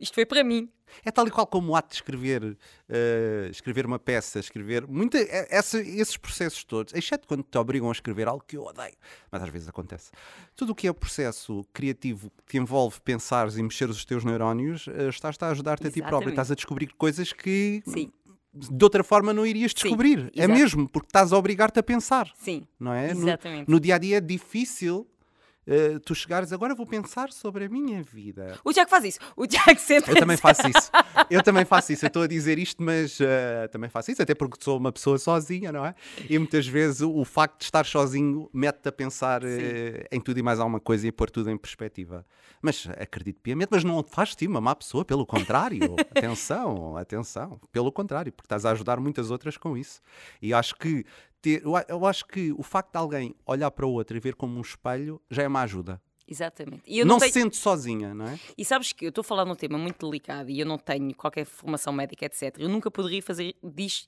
[0.00, 0.70] isto foi para mim.
[1.04, 5.18] É tal e qual como o ato de escrever, uh, escrever uma peça, escrever, muita,
[5.50, 8.96] essa, esses processos todos, exceto quando te obrigam a escrever algo que eu odeio,
[9.30, 10.10] mas às vezes acontece.
[10.56, 14.24] Tudo o que é o processo criativo que te envolve pensares e mexer os teus
[14.24, 17.82] neurónios, uh, estás a ajudar-te a ti próprio, estás a descobrir coisas que...
[17.86, 18.10] Sim
[18.54, 20.30] de outra forma não irias descobrir.
[20.34, 22.30] Sim, é mesmo, porque estás a obrigar-te a pensar.
[22.36, 22.62] Sim.
[22.78, 23.10] Não é?
[23.10, 23.68] Exatamente.
[23.68, 25.06] No, no dia a dia é difícil
[25.66, 28.58] Uh, tu chegares agora vou pensar sobre a minha vida.
[28.64, 29.18] O Tiago faz isso.
[29.36, 30.12] O Tiago sempre.
[30.12, 30.90] Eu também faço isso.
[31.30, 32.04] Eu também faço isso.
[32.04, 35.18] Eu estou a dizer isto, mas uh, também faço isso, até porque sou uma pessoa
[35.18, 35.94] sozinha, não é?
[36.28, 39.46] E muitas vezes o, o facto de estar sozinho mete-te a pensar uh,
[40.12, 42.26] em tudo e mais alguma coisa e a pôr tudo em perspectiva.
[42.60, 45.96] Mas acredito piamente, mas não faz ti uma má pessoa, pelo contrário.
[46.16, 47.60] atenção, atenção.
[47.72, 50.00] Pelo contrário, porque estás a ajudar muitas outras com isso.
[50.40, 51.04] E acho que
[51.44, 51.62] ter.
[51.88, 54.62] Eu acho que o facto de alguém olhar para o outro e ver como um
[54.62, 56.00] espelho já é uma ajuda.
[56.26, 56.82] Exatamente.
[57.00, 57.32] não, não tenho...
[57.32, 58.38] se sente sozinha, não é?
[58.56, 61.14] E sabes que eu estou a falar num tema muito delicado e eu não tenho
[61.14, 62.56] qualquer formação médica, etc.
[62.58, 63.54] Eu nunca poderia fazer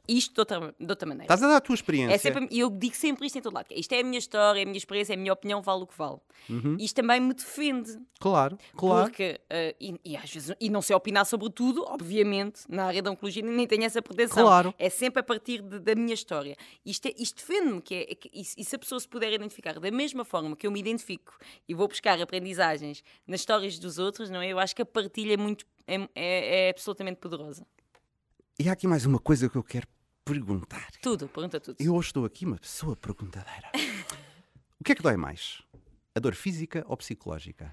[0.09, 1.25] isto de outra, de outra maneira.
[1.25, 2.15] Estás a dar a tua experiência.
[2.15, 3.67] É sempre, e eu digo sempre isto em todo lado.
[3.71, 5.83] É, isto é a minha história, é a minha experiência, é a minha opinião, vale
[5.83, 6.19] o que vale.
[6.49, 6.77] Uhum.
[6.81, 7.99] Isto também me defende.
[8.19, 9.11] Claro, claro.
[9.11, 13.03] Porque, uh, e, e, às vezes, e não sei opinar sobre tudo, obviamente, na área
[13.03, 14.45] da oncologia nem tenho essa pretensão.
[14.45, 14.75] Claro.
[14.79, 16.57] É sempre a partir de, da minha história.
[16.85, 19.79] Isto, é, isto defende-me, que é, que, e, e se a pessoa se puder identificar
[19.79, 21.37] da mesma forma que eu me identifico
[21.69, 22.95] e vou buscar aprendizagem
[23.27, 24.49] nas histórias dos outros, não é?
[24.49, 27.67] Eu acho que a partilha é muito é, é, é absolutamente poderosa.
[28.59, 29.87] E há aqui mais uma coisa que eu quero
[30.25, 30.91] perguntar.
[31.01, 31.77] Tudo, pergunta tudo.
[31.79, 33.71] Eu hoje estou aqui uma pessoa perguntadeira.
[34.81, 35.63] o que é que dói mais?
[36.15, 37.73] A dor física ou psicológica?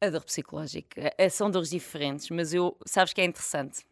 [0.00, 1.14] A dor psicológica.
[1.16, 3.86] Eh, são dores diferentes, mas eu, sabes que é interessante?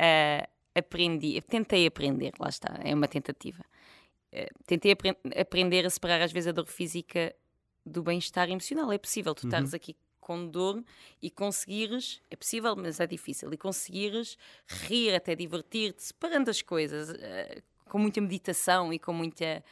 [0.00, 3.62] Uh, aprendi, tentei aprender, lá está, é uma tentativa.
[4.32, 7.34] Uh, tentei apre aprender a separar às vezes a dor física
[7.86, 8.92] do bem-estar emocional.
[8.92, 9.48] É possível tu uhum.
[9.48, 9.96] estares aqui
[10.26, 10.82] com dor
[11.22, 17.10] e conseguires, é possível, mas é difícil, e conseguires rir, até divertir-te, separando as coisas,
[17.10, 19.62] uh, com muita meditação e com, muita,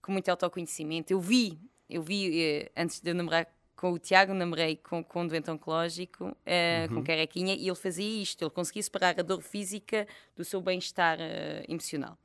[0.00, 1.12] com muito autoconhecimento.
[1.12, 1.60] Eu vi,
[1.90, 5.50] eu vi, uh, antes de eu namorar com o Tiago, namorei com, com um doente
[5.50, 6.30] oncológico, uh,
[6.88, 6.94] uhum.
[6.94, 11.18] com carequinha, e ele fazia isto, ele conseguia separar a dor física do seu bem-estar
[11.68, 12.16] emocional.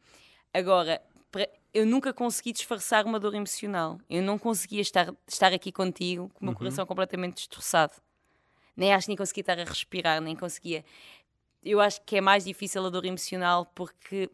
[0.54, 1.02] Agora,
[1.74, 4.00] eu nunca consegui disfarçar uma dor emocional.
[4.10, 6.58] Eu não conseguia estar, estar aqui contigo com o meu uhum.
[6.58, 7.94] coração completamente destroçado.
[8.76, 10.86] Nem acho que nem conseguia estar a respirar, nem conseguia.
[11.64, 14.30] Eu acho que é mais difícil a dor emocional porque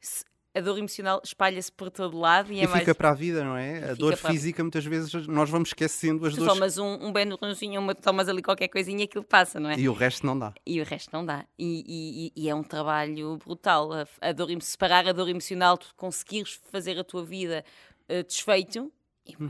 [0.00, 2.80] se, a dor emocional espalha-se por todo lado e, é e mais...
[2.80, 3.90] fica para a vida, não é?
[3.90, 6.52] a dor física, muitas vezes, nós vamos esquecendo as tu dores.
[6.52, 9.78] tomas um, um Benrozinho, uma, tomas ali qualquer coisinha e aquilo passa, não é?
[9.78, 10.52] E o resto não dá.
[10.66, 11.44] E o resto não dá.
[11.58, 13.92] E, e, e é um trabalho brutal.
[13.92, 17.64] A, a dor, separar a dor emocional, tu conseguires fazer a tua vida
[18.08, 18.92] uh, desfeito.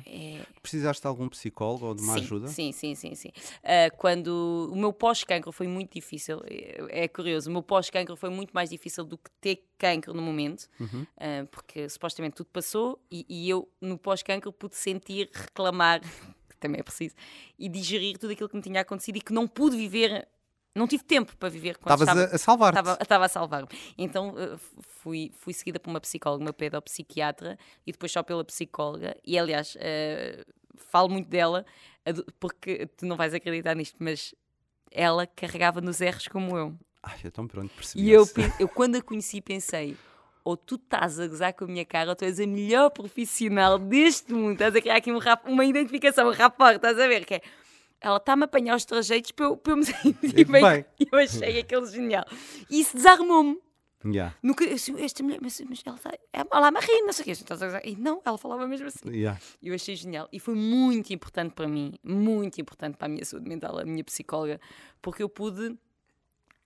[0.06, 0.44] É...
[0.60, 2.48] Precisaste de algum psicólogo ou de uma sim, ajuda?
[2.48, 3.28] Sim, sim, sim, sim.
[3.28, 8.30] Uh, quando o meu pós-cancro foi muito difícil, é, é, curioso, o meu pós-cancro foi
[8.30, 11.02] muito mais difícil do que ter cancro no momento, uhum.
[11.02, 16.00] uh, porque supostamente tudo passou e, e eu no pós-cancro pude sentir, reclamar,
[16.48, 17.14] que também é preciso,
[17.58, 20.28] e digerir tudo aquilo que me tinha acontecido e que não pude viver
[20.74, 22.78] não tive tempo para viver quando Estavas estava, a, salvar-te.
[22.78, 23.68] Estava, estava a salvar-me.
[23.98, 29.16] Então eh, fui, fui seguida por uma psicóloga, uma pedopsiquiatra, e depois só pela psicóloga.
[29.24, 31.66] E aliás, uh, falo muito dela,
[32.40, 34.34] porque tu não vais acreditar nisto, mas
[34.90, 36.74] ela carregava nos erros como eu.
[37.02, 38.04] Ai, então pronto, percebi.
[38.04, 38.26] E eu,
[38.58, 39.96] eu, quando a conheci, pensei:
[40.44, 43.78] ou tu estás a gozar com a minha cara, ou tu és a melhor profissional
[43.78, 44.52] deste mundo.
[44.52, 47.24] Estás a criar aqui um rap, uma identificação, um rapport, estás a ver?
[47.24, 47.42] Que é
[48.02, 50.62] ela está-me a apanhar os trajeitos para eu, para eu me sentir bem.
[50.62, 50.84] bem.
[51.10, 52.24] Eu achei aquele genial.
[52.68, 53.58] E isso desarmou-me.
[54.04, 54.34] Yeah.
[54.42, 57.32] Nunca, esta mulher, mas, mas ela está ela me rir, não sei o quê.
[57.40, 59.08] Então, e não, ela falava mesmo assim.
[59.08, 59.40] Yeah.
[59.62, 60.28] Eu achei genial.
[60.32, 64.02] E foi muito importante para mim, muito importante para a minha saúde mental, a minha
[64.02, 64.60] psicóloga,
[65.00, 65.78] porque eu pude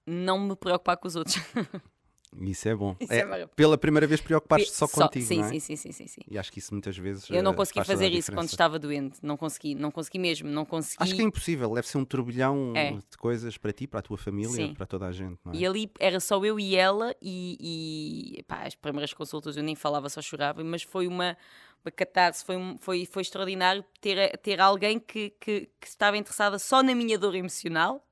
[0.07, 1.37] não me preocupar com os outros.
[2.41, 2.97] Isso é bom.
[3.01, 5.49] Isso é, é pela primeira vez preocupaste só, só contigo, sim, não é?
[5.51, 6.21] sim, sim, sim, sim, sim.
[6.31, 9.19] E acho que isso muitas vezes Eu não eh, consegui fazer isso quando estava doente.
[9.23, 11.03] Não consegui, não consegui mesmo, não consegui.
[11.03, 11.75] Acho que é impossível.
[11.75, 12.93] Deve ser um turbilhão é.
[12.93, 14.75] de coisas para ti, para a tua família, sim.
[14.75, 15.57] para toda a gente, é?
[15.57, 19.75] E ali era só eu e ela e, e pá, as primeiras consultas eu nem
[19.75, 21.37] falava, só chorava, mas foi uma
[21.85, 26.83] uma catarse, foi, foi, foi extraordinário ter, ter alguém que, que, que estava interessada só
[26.83, 28.06] na minha dor emocional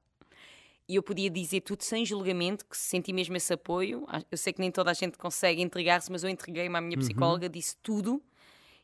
[0.89, 4.05] e eu podia dizer tudo sem julgamento, que senti mesmo esse apoio.
[4.07, 6.97] Ah, eu sei que nem toda a gente consegue entregar-se, mas eu entreguei-me à minha
[6.97, 7.03] uhum.
[7.03, 7.53] psicóloga, uhum.
[7.53, 8.23] disse tudo,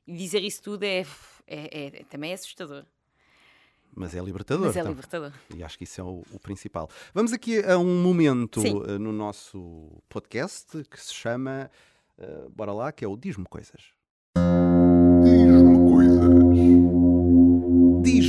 [0.06, 1.04] e dizer isso tudo é,
[1.46, 2.84] é, é, também é assustador.
[3.94, 4.66] Mas é libertador.
[4.66, 4.92] Mas é então.
[4.92, 5.32] libertador.
[5.54, 6.88] E acho que isso é o, o principal.
[7.12, 11.70] Vamos aqui a um momento uh, no nosso podcast que se chama,
[12.18, 13.92] uh, bora lá, que é o Diz-me Coisas.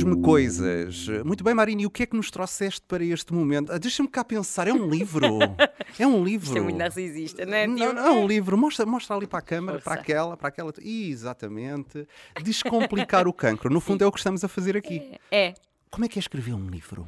[0.02, 1.06] Diz-me coisas.
[1.24, 3.72] Muito bem, Marina, e o que é que nos trouxeste para este momento?
[3.72, 5.22] Ah, Deixa-me cá pensar, é um livro.
[5.98, 6.46] É um livro.
[6.46, 7.66] Isto é muito narcisista, não é?
[7.66, 8.56] Não, não, é um livro.
[8.56, 9.90] Mostra, mostra ali para a câmara, Força.
[9.90, 10.72] para aquela, para aquela.
[10.80, 12.08] Exatamente.
[12.42, 13.70] Descomplicar o cancro.
[13.70, 15.12] No fundo, é o que estamos a fazer aqui.
[15.30, 15.48] É.
[15.48, 15.54] é.
[15.90, 17.06] Como é que é escrever um livro?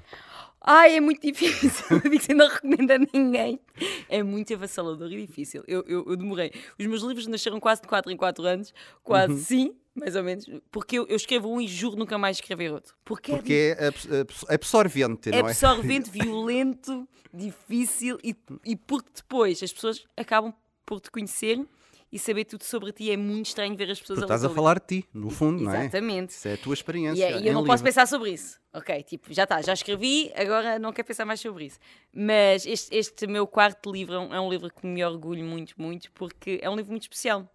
[0.61, 1.87] Ai, é muito difícil.
[2.29, 3.59] Eu não recomendo a ninguém.
[4.07, 5.65] É muito avassalador e difícil.
[5.67, 6.53] Eu, eu, eu, demorei.
[6.79, 8.75] Os meus livros nasceram quase de 4 em 4 anos.
[9.03, 9.39] Quase, uhum.
[9.39, 12.95] sim mais ou menos, porque eu, eu, escrevo um e juro nunca mais escrever outro.
[13.05, 15.41] Porque, é porque é, é absorvente, não é?
[15.43, 20.53] Absorvente, violento, difícil e, e porque depois as pessoas acabam
[20.85, 21.65] por te conhecer
[22.15, 24.55] e saber tudo sobre ti é muito estranho ver as pessoas Porque a estás a
[24.55, 25.81] falar de ti, no fundo, não é?
[25.81, 26.31] Exatamente.
[26.31, 27.21] Isso é a tua experiência.
[27.21, 27.65] E, é, e eu não livro.
[27.65, 28.61] posso pensar sobre isso.
[28.73, 31.79] Ok, tipo, já está, já escrevi, agora não quero pensar mais sobre isso.
[32.13, 36.61] Mas este, este meu quarto livro é um livro que me orgulho muito, muito, porque
[36.63, 37.49] é um livro muito especial.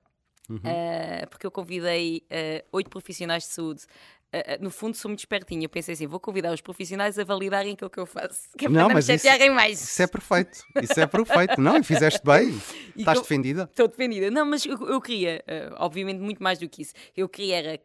[0.50, 0.58] Uhum.
[0.58, 3.84] Uh, porque eu convidei uh, oito profissionais de saúde.
[4.34, 5.66] Uh, no fundo, sou muito espertinha.
[5.66, 8.50] Eu pensei assim: vou convidar os profissionais a validarem aquilo que eu faço.
[8.58, 9.82] Que é não, mas isso, mais.
[9.82, 10.60] Isso é perfeito.
[10.82, 11.62] Isso é perfeito.
[11.62, 12.60] não, e fizeste bem.
[12.98, 13.64] Estás defendida?
[13.70, 14.32] Estou defendida.
[14.32, 15.44] Não, mas eu, eu queria,
[15.78, 16.94] obviamente, muito mais do que isso.
[17.16, 17.80] Eu queria era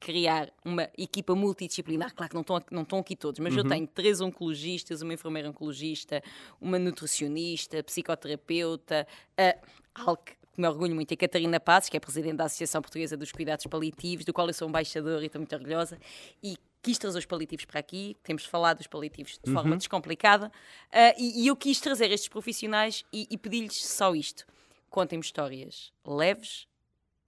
[0.00, 2.14] criar uma equipa multidisciplinar.
[2.14, 3.60] Claro que não estão, não estão aqui todos, mas uhum.
[3.60, 6.22] eu tenho três oncologistas, uma enfermeira oncologista,
[6.58, 9.06] uma nutricionista, psicoterapeuta,
[9.38, 13.16] uh, algo que me orgulho muito, é Catarina Passos, que é presidente da Associação Portuguesa
[13.16, 15.98] dos Cuidados Paliativos, do qual eu sou embaixadora e estou muito orgulhosa,
[16.42, 19.78] e quis trazer os paliativos para aqui, temos falado dos paliativos de forma uhum.
[19.78, 24.46] descomplicada, uh, e, e, eu quis trazer estes profissionais e, e pedir-lhes só isto.
[24.88, 26.66] Contem-me histórias leves,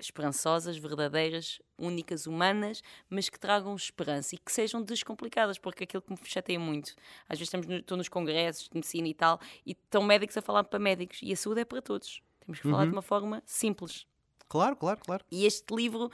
[0.00, 6.10] esperançosas, verdadeiras, únicas, humanas, mas que tragam esperança e que sejam descomplicadas, porque aquilo que
[6.10, 6.94] me chateia muito,
[7.28, 10.42] às vezes estamos no, estou nos congressos de medicina e tal, e estão médicos a
[10.42, 12.20] falar para médicos, e a saúde é para todos.
[12.44, 12.72] Temos que uhum.
[12.72, 12.96] falar de uhum.
[12.96, 14.06] uma forma simples.
[14.52, 15.24] Claro, claro, claro.
[15.30, 16.10] E este livro, uh,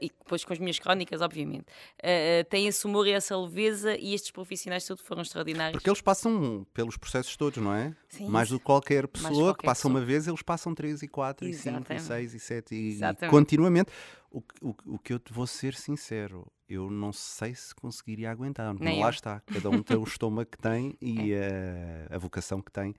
[0.00, 1.64] e depois com as minhas crónicas, obviamente,
[1.98, 5.72] uh, tem esse humor e essa leveza e estes profissionais tudo foram extraordinários.
[5.72, 7.92] Porque eles passam pelos processos todos, não é?
[8.08, 9.94] Sim, Mais do que qualquer pessoa qualquer que passa pessoa.
[9.94, 13.28] uma vez, eles passam 3 e 4 e 5 e 6 e 7 e, e
[13.28, 13.90] continuamente.
[14.30, 18.72] O, o, o que eu te vou ser sincero, eu não sei se conseguiria aguentar.
[18.78, 19.10] Nem lá eu.
[19.10, 22.06] está, cada um tem o estômago que tem e é.
[22.08, 22.94] a, a vocação que tem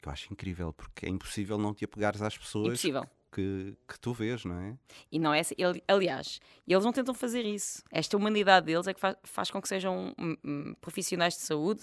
[0.00, 3.04] porque eu acho incrível, porque é impossível não te apegares às pessoas impossível.
[3.32, 4.76] Que, que tu vês, não é?
[5.12, 7.80] E não é ele, aliás, eles não tentam fazer isso.
[7.92, 11.82] Esta humanidade deles é que faz, faz com que sejam um, um, profissionais de saúde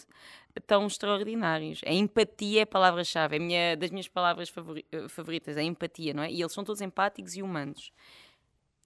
[0.66, 1.80] tão extraordinários.
[1.86, 6.14] A empatia é a palavra-chave, é minha, das minhas palavras favori, eh, favoritas, a empatia,
[6.14, 6.30] não é?
[6.30, 7.94] E eles são todos empáticos e humanos.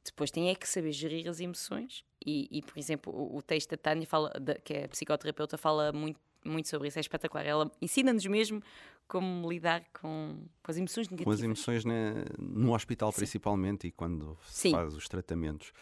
[0.06, 2.06] Depois têm é que saber gerir as emoções.
[2.24, 4.32] E, e por exemplo, o, o texto da Tânia, fala,
[4.64, 7.46] que é psicoterapeuta, fala muito muito sobre isso, é espetacular.
[7.46, 8.62] Ela ensina-nos mesmo
[9.08, 11.36] como lidar com, com as emoções negativas.
[11.36, 13.18] Com as emoções né, no hospital, Sim.
[13.18, 15.74] principalmente, e quando se faz os tratamentos.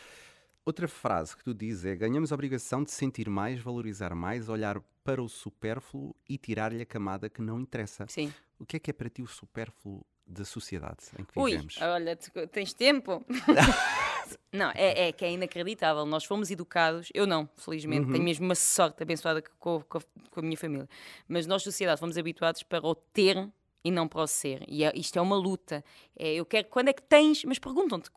[0.66, 4.80] Outra frase que tu dizes é: ganhamos a obrigação de sentir mais, valorizar mais, olhar
[5.04, 8.06] para o supérfluo e tirar-lhe a camada que não interessa.
[8.08, 8.34] Sim.
[8.60, 11.78] O que é que é para ti o supérfluo da sociedade em que Ui, vivemos?
[11.82, 12.16] Olha,
[12.52, 13.26] tens tempo?
[14.52, 16.06] não, é, é, que é inacreditável.
[16.06, 18.12] Nós fomos educados, eu não, felizmente, uhum.
[18.12, 20.00] tenho mesmo uma sorte abençoada com, com,
[20.32, 20.88] com, a minha família,
[21.28, 23.50] mas nós, sociedade, fomos habituados para o ter
[23.84, 24.64] e não para o ser.
[24.68, 25.84] E é, isto é uma luta.
[26.18, 28.10] É, eu quero, quando é que tens, mas perguntam-te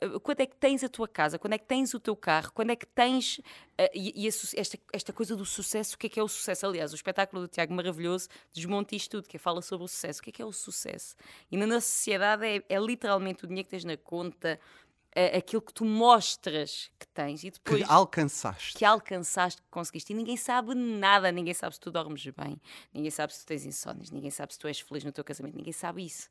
[0.00, 2.50] eh, quando é que tens a tua casa, quando é que tens o teu carro,
[2.52, 6.10] quando é que tens uh, e, e esta, esta coisa do sucesso, o que é
[6.10, 6.66] que é o sucesso?
[6.66, 10.20] Aliás, o espetáculo do Tiago maravilhoso desmonta isto tudo, que é, fala sobre o sucesso.
[10.20, 11.14] O que é que é o sucesso?
[11.50, 14.58] E na nossa sociedade é, é literalmente o dinheiro que tens na conta,
[15.36, 18.78] aquilo que tu mostras que tens e depois que alcançaste.
[18.78, 20.12] Que alcançaste, que conseguiste.
[20.12, 22.60] E ninguém sabe nada, ninguém sabe se tu dormes bem,
[22.94, 25.56] ninguém sabe se tu tens insónias, ninguém sabe se tu és feliz no teu casamento,
[25.56, 26.28] ninguém sabe isso.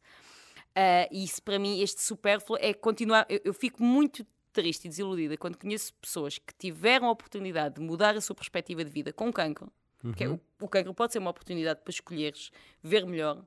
[0.70, 3.26] Uh, e isso para mim, este supérfluo é continuar.
[3.28, 7.82] Eu, eu fico muito triste e desiludida quando conheço pessoas que tiveram a oportunidade de
[7.82, 9.72] mudar a sua perspectiva de vida com cancro.
[10.04, 10.12] Uhum.
[10.12, 13.44] Porque o, o cancro pode ser uma oportunidade para escolheres ver melhor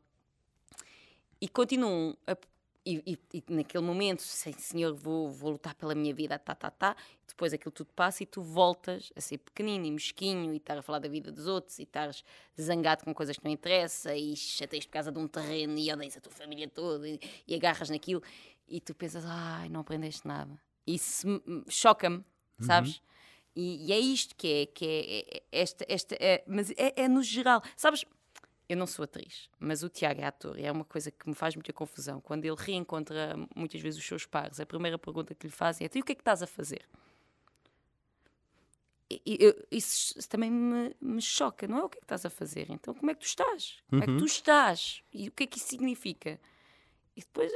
[1.40, 2.36] e continuam a,
[2.84, 6.70] e, e, e, naquele momento, sim, senhor, vou, vou lutar pela minha vida, tá, tá,
[6.70, 6.96] tá.
[7.26, 10.82] Depois aquilo tudo passa e tu voltas a ser pequenino e mesquinho e estar a
[10.82, 12.24] falar da vida dos outros e estás
[12.60, 16.16] zangado com coisas que não interessam e chateias por causa de um terreno e odeias
[16.16, 18.22] a tua família toda e, e agarras naquilo
[18.68, 20.58] e tu pensas, ai, não aprendeste nada.
[20.86, 21.26] Isso
[21.68, 22.24] choca-me, uhum.
[22.60, 22.96] sabes?
[22.96, 23.02] Uhum.
[23.54, 26.94] E, e, é isto que é, que é, é, é esta, esta, é, mas é,
[26.96, 28.04] é no geral, sabes?
[28.68, 31.34] Eu não sou atriz, mas o Tiago é ator e é uma coisa que me
[31.34, 32.20] faz muita confusão.
[32.20, 35.90] Quando ele reencontra muitas vezes os seus pares, a primeira pergunta que lhe fazem é:
[35.98, 36.88] e o que é que estás a fazer?
[39.26, 42.30] E, eu, isso também me, me, choca, não é o que é que estás a
[42.30, 42.70] fazer?
[42.70, 43.82] Então, como é que tu estás?
[43.90, 44.26] Como é que tu uhum.
[44.26, 45.02] estás?
[45.12, 46.40] E o que é que isso significa?
[47.14, 47.52] E depois,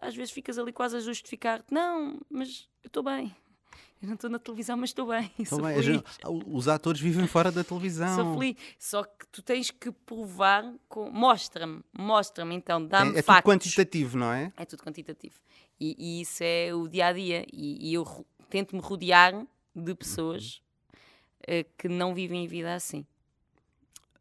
[0.00, 3.36] às vezes, ficas ali quase a justificar: não, mas eu estou bem.
[4.00, 5.30] Eu não estou na televisão, mas estou bem.
[5.38, 5.82] Estou bem.
[5.82, 6.02] Feliz.
[6.46, 8.14] Os atores vivem fora da televisão.
[8.14, 8.56] Sou feliz.
[8.78, 10.72] Só que tu tens que provar.
[10.88, 11.10] Com...
[11.10, 14.52] Mostra-me, mostra-me então, dá-me é, é tudo quantitativo, não é?
[14.56, 15.34] É tudo quantitativo.
[15.80, 17.44] E, e isso é o dia a dia.
[17.52, 18.04] E, e eu
[18.48, 20.62] tento me rodear de pessoas
[21.48, 21.60] uhum.
[21.60, 23.04] uh, que não vivem a vida assim.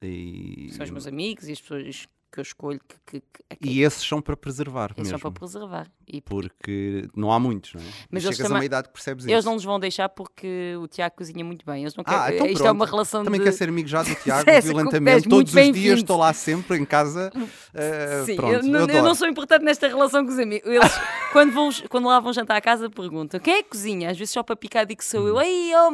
[0.01, 0.69] E...
[0.71, 2.79] São os meus amigos e as pessoas que eu escolho.
[2.79, 5.19] Que, que, que, e esses são para preservar esses mesmo.
[5.19, 5.91] são para preservar.
[6.10, 7.86] E porque não há muitos, não é?
[8.10, 9.46] Mas chegas também, a uma idade que percebes eles isso.
[9.46, 11.82] não nos vão deixar porque o Tiago cozinha muito bem.
[11.82, 13.46] Eles não ah, querem, então isto é uma relação Também de...
[13.46, 15.28] quer ser amigo já do Tiago, violentamente.
[15.28, 17.30] Todos os dias estou lá sempre em casa.
[17.36, 20.70] Uh, Sim, pronto, eu, eu, eu, não sou importante nesta relação com os amigos.
[20.70, 20.91] Eles,
[21.34, 24.10] quando, vão, quando lá vão jantar à casa, perguntam quem é que cozinha?
[24.10, 25.41] Às vezes só para picar digo que sou eu.
[25.41, 25.91] Ei, oh,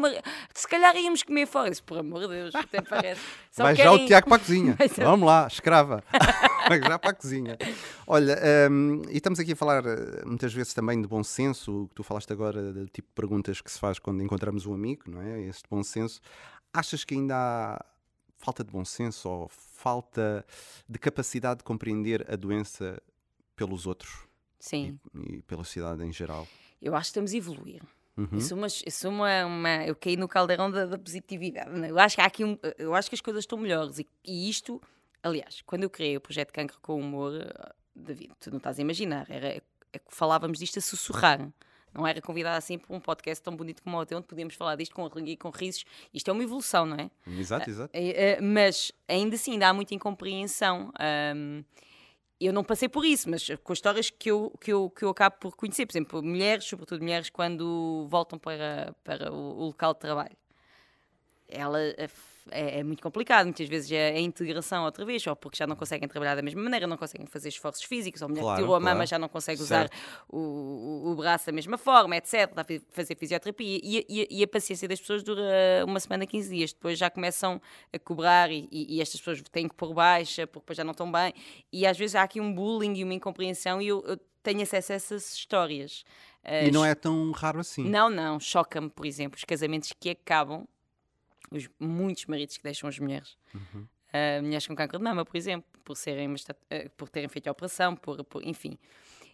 [0.53, 1.71] se calhar íamos comer fora.
[1.71, 3.21] Isso, por amor de Deus, até parece.
[3.51, 3.97] Só Vai querem...
[3.97, 4.77] já o Tiago para a cozinha.
[4.97, 6.03] Vamos lá, escrava.
[6.87, 7.57] Já para a cozinha.
[8.07, 8.37] Olha,
[8.71, 12.03] um, e estamos aqui a falar eh, muitas vezes também de bom senso, que tu
[12.03, 15.41] falaste agora do tipo de perguntas que se faz quando encontramos um amigo, não é?
[15.41, 16.19] Este bom senso.
[16.73, 17.85] Achas que ainda há
[18.37, 20.45] falta de bom senso ou falta
[20.87, 23.01] de capacidade de compreender a doença
[23.55, 24.27] pelos outros?
[24.59, 24.99] Sim.
[25.13, 26.47] E, e pela sociedade em geral?
[26.81, 27.81] Eu acho que estamos a evoluir.
[28.15, 28.27] Uhum.
[28.31, 31.69] Eu sou, uma, eu, sou uma, uma, eu caí no caldeirão da, da positividade.
[31.83, 31.89] É?
[31.89, 32.43] Eu acho que há aqui
[32.77, 34.79] eu acho que as coisas estão melhores e, e isto
[35.23, 38.81] Aliás, quando eu criei o projeto Cancro com Humor, eh, David, tu não estás a
[38.81, 39.61] imaginar, era, é,
[40.09, 41.49] falávamos disto a sussurrar.
[41.93, 44.75] Não era convidada assim para um podcast tão bonito como o teu, onde podíamos falar
[44.75, 45.85] disto com e com risos.
[46.11, 47.11] Isto é uma evolução, não é?
[47.27, 47.95] Exato, exato.
[47.95, 50.91] Uh, uh, mas ainda assim ainda há muita incompreensão.
[52.39, 55.37] Eu não passei por isso, mas com histórias que eu, que, eu, que eu acabo
[55.39, 59.99] por conhecer, por exemplo, mulheres, sobretudo mulheres, quando voltam para, para o, o local de
[59.99, 60.35] trabalho.
[61.47, 61.79] Ela
[62.51, 63.45] é, é, muito complicado.
[63.45, 66.61] Muitas vezes é a integração outra vez, ou porque já não conseguem trabalhar da mesma
[66.61, 68.85] maneira, não conseguem fazer esforços físicos, ou a mulher claro, que tirou claro.
[68.85, 69.89] a mama já não consegue usar
[70.27, 72.33] o, o, o, braço da mesma forma, etc.
[72.33, 73.79] Está a fazer fisioterapia.
[73.81, 75.43] E, e, e, a paciência das pessoas dura
[75.85, 76.73] uma semana, 15 dias.
[76.73, 80.77] Depois já começam a cobrar e, e estas pessoas têm que pôr baixa porque depois
[80.77, 81.33] já não estão bem.
[81.71, 84.91] E às vezes há aqui um bullying e uma incompreensão, e eu, eu tenho acesso
[84.91, 86.03] a essas histórias.
[86.45, 87.89] E não é tão raro assim.
[87.89, 88.37] Não, não.
[88.39, 90.67] Choca-me, por exemplo, os casamentos que acabam
[91.51, 93.37] os muitos maridos que deixam as mulheres.
[93.53, 93.87] Uhum.
[94.09, 96.35] Uh, mulheres com cancro de mama, por exemplo, por, serem uh,
[96.95, 98.77] por terem feito a operação, por, por enfim.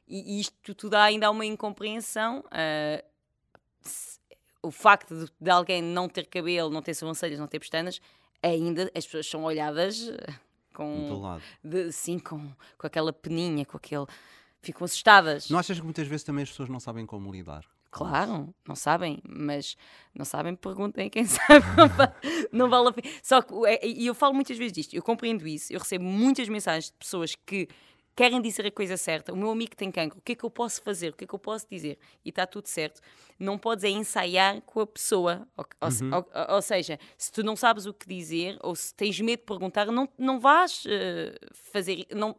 [0.08, 2.40] E, e, isto tudo há ainda uma incompreensão.
[2.40, 3.04] Uh,
[3.82, 4.20] se,
[4.62, 8.02] o facto de, de, alguém não ter cabelo, não ter sobrancelhas, não ter pestanas,
[8.42, 10.12] ainda as pessoas são olhadas
[10.74, 11.40] com.
[11.64, 14.06] De, sim, com, com aquela peninha, com aquele.
[14.62, 15.50] Ficam assustadas.
[15.50, 17.66] Não achas que muitas vezes também as pessoas não sabem como lidar?
[17.92, 19.76] Claro, não sabem, mas
[20.14, 21.66] não sabem, perguntem quem sabe,
[22.52, 23.16] não vale, a pena.
[23.24, 26.48] Só que, é, e eu falo muitas vezes disto, eu compreendo isso, eu recebo muitas
[26.48, 27.68] mensagens de pessoas que
[28.20, 29.32] querem dizer a coisa certa.
[29.32, 31.12] O meu amigo tem cancro, o que é que eu posso fazer?
[31.12, 31.98] O que é que eu posso dizer?
[32.26, 33.00] E está tudo certo.
[33.40, 35.48] Não podes é ensaiar com a pessoa.
[35.56, 36.16] Ou, uhum.
[36.16, 39.40] ou, ou, ou, seja, se tu não sabes o que dizer ou se tens medo
[39.40, 42.06] de perguntar, não, não vais uh, fazer.
[42.14, 42.36] Não,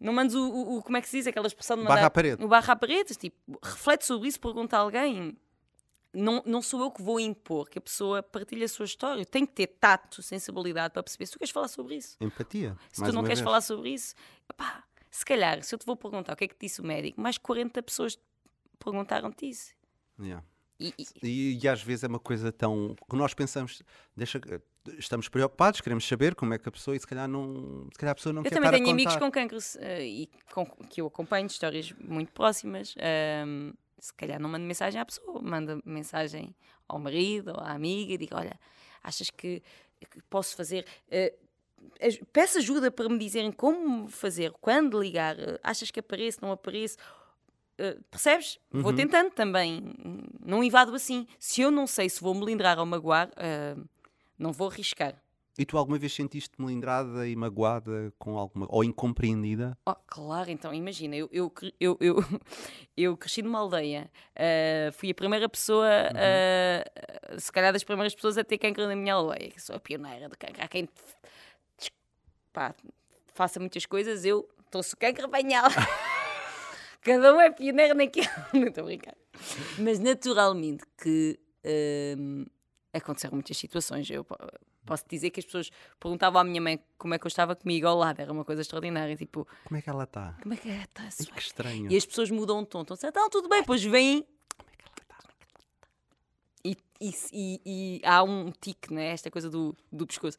[0.00, 2.06] não mandes o, o, o, como é que se diz aquela expressão de mandar, barra
[2.06, 2.44] à parede.
[2.44, 5.36] O barra à parede, tipo, reflete sobre isso, pergunta a alguém.
[6.12, 9.24] Não, não sou eu que vou impor que a pessoa partilhe a sua história.
[9.24, 12.16] Tem que ter tato, sensibilidade para perceber se tu queres falar sobre isso.
[12.20, 12.76] Empatia.
[12.90, 13.44] Se tu não queres vez.
[13.44, 14.14] falar sobre isso,
[14.56, 17.20] pá, se calhar, se eu te vou perguntar o que é que disse o médico,
[17.20, 18.18] mais 40 pessoas
[18.78, 19.74] perguntaram-te isso.
[20.18, 20.44] Yeah.
[20.80, 22.96] E, e, e, às vezes é uma coisa tão.
[23.08, 23.82] que nós pensamos,
[24.16, 24.40] deixa,
[24.98, 28.12] estamos preocupados, queremos saber como é que a pessoa, e se calhar, não, se calhar
[28.12, 31.00] a pessoa não eu quer Eu também tenho amigos com cancro uh, e com, que
[31.00, 32.94] eu acompanho, histórias muito próximas.
[33.46, 36.54] Um, se calhar não mando mensagem à pessoa, manda mensagem
[36.88, 38.58] ao marido ou à amiga e digo: Olha,
[39.02, 39.62] achas que,
[40.10, 40.86] que posso fazer.
[41.08, 46.52] Uh, peço ajuda para me dizerem como fazer, quando ligar, uh, achas que apareço, não
[46.52, 46.96] apareço.
[47.78, 48.58] Uh, percebes?
[48.72, 48.82] Uhum.
[48.82, 49.94] Vou tentando também.
[50.44, 51.26] Não invado assim.
[51.38, 53.30] Se eu não sei se vou melindrar ou magoar,
[54.40, 55.14] não vou arriscar.
[55.58, 59.76] E tu alguma vez sentiste melindrada e magoada com alguma ou incompreendida?
[59.84, 62.16] Oh, claro, então imagina, eu, eu, eu, eu,
[62.96, 67.34] eu cresci numa aldeia, uh, fui a primeira pessoa, uhum.
[67.36, 70.28] uh, se calhar das primeiras pessoas a ter cancro na minha aldeia, sou a pioneira
[70.28, 70.64] do cancro.
[70.64, 70.88] Há quem
[72.52, 72.74] pá,
[73.34, 75.64] faça muitas coisas, eu trouxe o cancro apanhá
[77.02, 78.28] Cada um é pioneiro naquilo.
[78.52, 79.14] Não estou a brincar.
[79.78, 81.38] Mas naturalmente que.
[81.64, 82.46] Uh,
[82.92, 84.08] aconteceram muitas situações.
[84.10, 84.26] Eu
[84.84, 87.86] posso dizer que as pessoas perguntavam à minha mãe como é que eu estava comigo
[87.86, 89.16] ao lado, era uma coisa extraordinária.
[89.16, 90.36] Tipo, como é que ela está?
[90.42, 91.32] Como é que ela está?
[91.32, 91.90] Que estranho.
[91.90, 94.22] E as pessoas mudam de tom, estão então tudo bem, depois vêm.
[94.56, 95.18] Como é que ela está?
[96.64, 99.06] E, e, e, e, há um tique, né?
[99.08, 100.38] esta coisa do, do pescoço.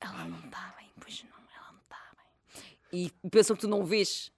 [0.00, 3.12] Ela não está bem, pois não, ela não está bem.
[3.24, 4.32] E pensam que tu não vês.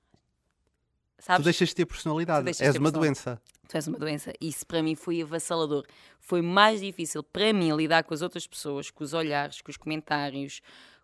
[1.18, 1.42] Sabes?
[1.42, 4.32] Tu deixas de ter personalidade, és uma doença tu és uma doença.
[4.40, 5.86] Isso para mim foi avassalador.
[6.18, 9.76] Foi mais difícil para mim lidar com as outras pessoas, com os olhares, com os
[9.76, 10.60] comentários,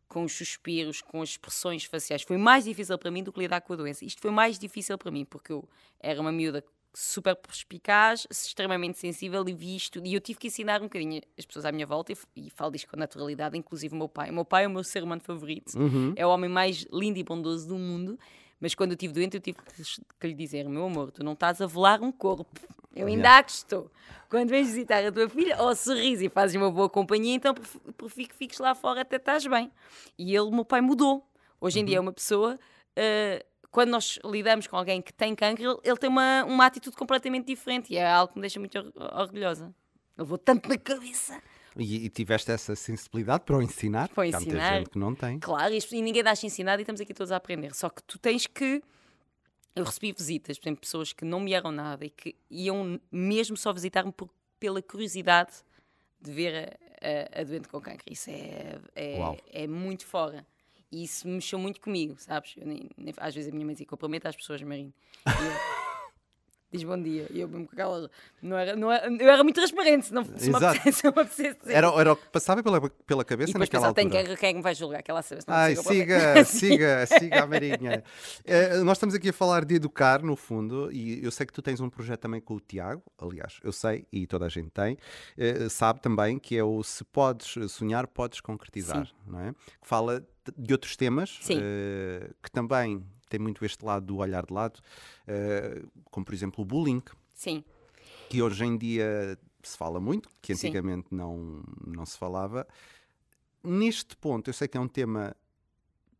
[0.09, 2.23] com os suspiros, com as expressões faciais.
[2.23, 4.05] Foi mais difícil para mim do que lidar com a doença.
[4.05, 5.69] Isto foi mais difícil para mim, porque eu
[6.01, 10.01] era uma miúda super perspicaz, extremamente sensível e vi isto.
[10.05, 12.73] E eu tive que ensinar um bocadinho as pessoas à minha volta, e, e falo
[12.73, 14.31] disto com naturalidade, inclusive o meu pai.
[14.31, 16.15] O meu pai é o meu ser humano favorito, uhum.
[16.17, 18.19] é o homem mais lindo e bondoso do mundo.
[18.61, 19.59] Mas quando eu estive doente, eu tive
[20.19, 22.47] que lhe dizer: meu amor, tu não estás a velar um corpo.
[22.95, 23.47] Eu ainda yeah.
[23.47, 23.91] estou.
[24.31, 27.55] Quando vens visitar a tua filha, ou sorriso e fazes uma boa companhia, então
[27.97, 29.71] prefiro que fiques lá fora até estás bem.
[30.19, 31.29] E ele, meu pai, mudou.
[31.61, 31.87] Hoje em uhum.
[31.87, 32.59] dia é uma pessoa.
[32.99, 37.47] Uh, quando nós lidamos com alguém que tem cancro, ele tem uma, uma atitude completamente
[37.47, 38.79] diferente e é algo que me deixa muito
[39.15, 39.75] orgulhosa.
[40.17, 41.39] Eu vou tanto na cabeça.
[41.79, 44.09] E, e, tiveste essa sensibilidade para o ensinar?
[44.09, 44.39] Para ensinar.
[44.39, 45.39] Há muita gente que não tem.
[45.39, 47.75] Claro, e, e ninguém dá-te ensinado e estamos aqui todos a aprender.
[47.75, 48.83] Só que tu tens que.
[49.75, 53.59] Eu recebi visitas, por exemplo, pessoas que não me eram nada e que iam mesmo
[53.59, 54.13] só visitar-me
[54.59, 55.53] pela curiosidade
[56.19, 58.03] de ver a, a, a, doente com câncer.
[58.11, 59.19] Isso é, é,
[59.53, 60.47] é, muito fora.
[60.91, 62.55] E isso mexeu muito comigo, sabes?
[62.57, 64.95] Nem, nem, às vezes a minha mãe dizia: cumprimenta as pessoas, Marino.
[66.77, 67.27] Diz bom dia.
[67.31, 68.11] E eu mesmo com aquela.
[68.43, 72.13] Não era, não era, eu era muito transparente, se não se me apetecesse, Era, era
[72.13, 74.25] o que passava pela, pela cabeça e depois naquela pensava, altura.
[74.25, 75.01] Tem, quem, é que me vai julgar?
[75.01, 78.05] Aquela sabe, Ai, siga, siga, siga a Marinha.
[78.45, 81.63] Uh, nós estamos aqui a falar de educar, no fundo, e eu sei que tu
[81.63, 84.95] tens um projeto também com o Tiago, aliás, eu sei, e toda a gente tem,
[84.95, 89.13] uh, sabe também que é o Se Podes Sonhar, Podes Concretizar, Sim.
[89.27, 89.53] não é?
[89.53, 90.25] Que fala
[90.57, 94.81] de outros temas uh, que também tem muito este lado do olhar de lado,
[95.29, 97.03] uh, como por exemplo o bullying.
[97.35, 97.65] Sim.
[98.29, 102.67] Que hoje em dia se fala muito, que antigamente não, não se falava.
[103.63, 105.35] Neste ponto, eu sei que é um tema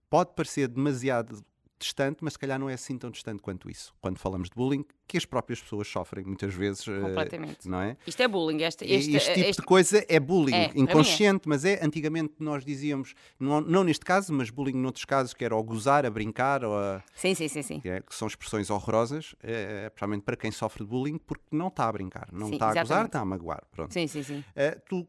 [0.09, 1.45] pode parecer demasiado
[1.79, 3.95] distante, mas se calhar não é assim tão distante quanto isso.
[4.01, 7.69] Quando falamos de bullying, que as próprias pessoas sofrem muitas vezes, eh, Completamente.
[7.69, 7.97] não é?
[8.07, 8.63] Isto é bullying.
[8.63, 9.61] Este, este, este tipo este...
[9.61, 11.49] de coisa é bullying, é, inconsciente, é.
[11.49, 15.55] mas é, antigamente nós dizíamos, não, não, neste caso, mas bullying noutros casos, que era
[15.55, 17.03] o gozar, a brincar, ou a...
[17.15, 17.63] Sim, sim, sim.
[17.63, 17.81] sim.
[17.81, 21.69] Que, é, que são expressões horrorosas, é, principalmente para quem sofre de bullying, porque não
[21.69, 23.65] está a brincar, não está a gozar, está a magoar.
[23.71, 23.93] Pronto.
[23.93, 24.39] Sim, sim, sim.
[24.39, 25.07] Uh, tu,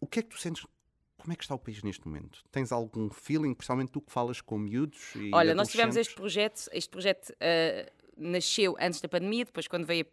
[0.00, 0.64] o que é que tu sentes
[1.22, 2.42] como é que está o país neste momento?
[2.50, 5.14] Tens algum feeling, principalmente tu que falas com miúdos?
[5.14, 9.86] E Olha, nós tivemos este projeto, este projeto uh, nasceu antes da pandemia, depois quando
[9.86, 10.04] veio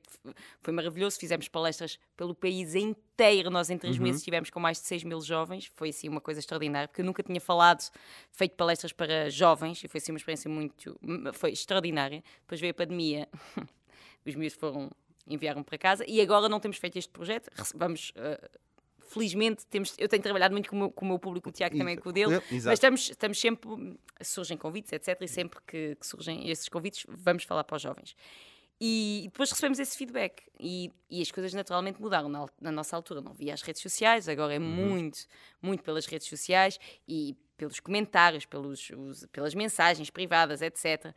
[0.62, 4.04] foi maravilhoso, fizemos palestras pelo país inteiro, nós em três uhum.
[4.04, 7.06] meses estivemos com mais de 6 mil jovens, foi assim uma coisa extraordinária, porque eu
[7.06, 7.90] nunca tinha falado,
[8.32, 10.96] feito palestras para jovens, e foi assim uma experiência muito,
[11.34, 12.24] foi extraordinária.
[12.42, 13.28] Depois veio a pandemia,
[14.24, 14.92] os miúdos foram
[15.26, 18.12] enviaram para casa e agora não temos feito este projeto, vamos...
[18.12, 18.69] Uh,
[19.10, 21.78] felizmente temos, eu tenho trabalhado muito com o meu, com o meu público, o Tiago
[21.78, 22.50] também com o dele, Exato.
[22.52, 23.70] mas estamos, estamos sempre,
[24.22, 25.18] surgem convites, etc.
[25.22, 28.16] E sempre que, que, surgem esses convites, vamos falar para os jovens.
[28.80, 33.20] E depois recebemos esse feedback e, e as coisas naturalmente mudaram na, na, nossa altura.
[33.20, 34.66] Não via as redes sociais, agora é uhum.
[34.66, 35.20] muito,
[35.62, 41.14] muito pelas redes sociais e pelos comentários, pelos, os, pelas mensagens privadas, etc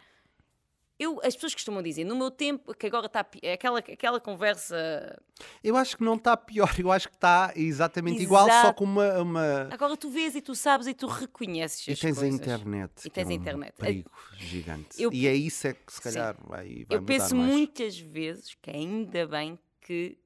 [1.03, 5.20] eu, as pessoas costumam dizer, no meu tempo, que agora está aquela, aquela conversa.
[5.62, 8.24] Eu acho que não está pior, eu acho que está exatamente Exato.
[8.24, 11.82] igual, só com uma, uma, Agora tu vês e tu sabes e tu reconheces.
[11.82, 12.22] E tens coisas.
[12.22, 12.92] a internet.
[13.05, 13.72] E tens é um a internet.
[13.76, 15.03] perigo gigante.
[15.03, 17.50] Eu, e é isso é que se calhar vai, vai Eu penso mais.
[17.50, 20.16] muitas vezes que ainda bem que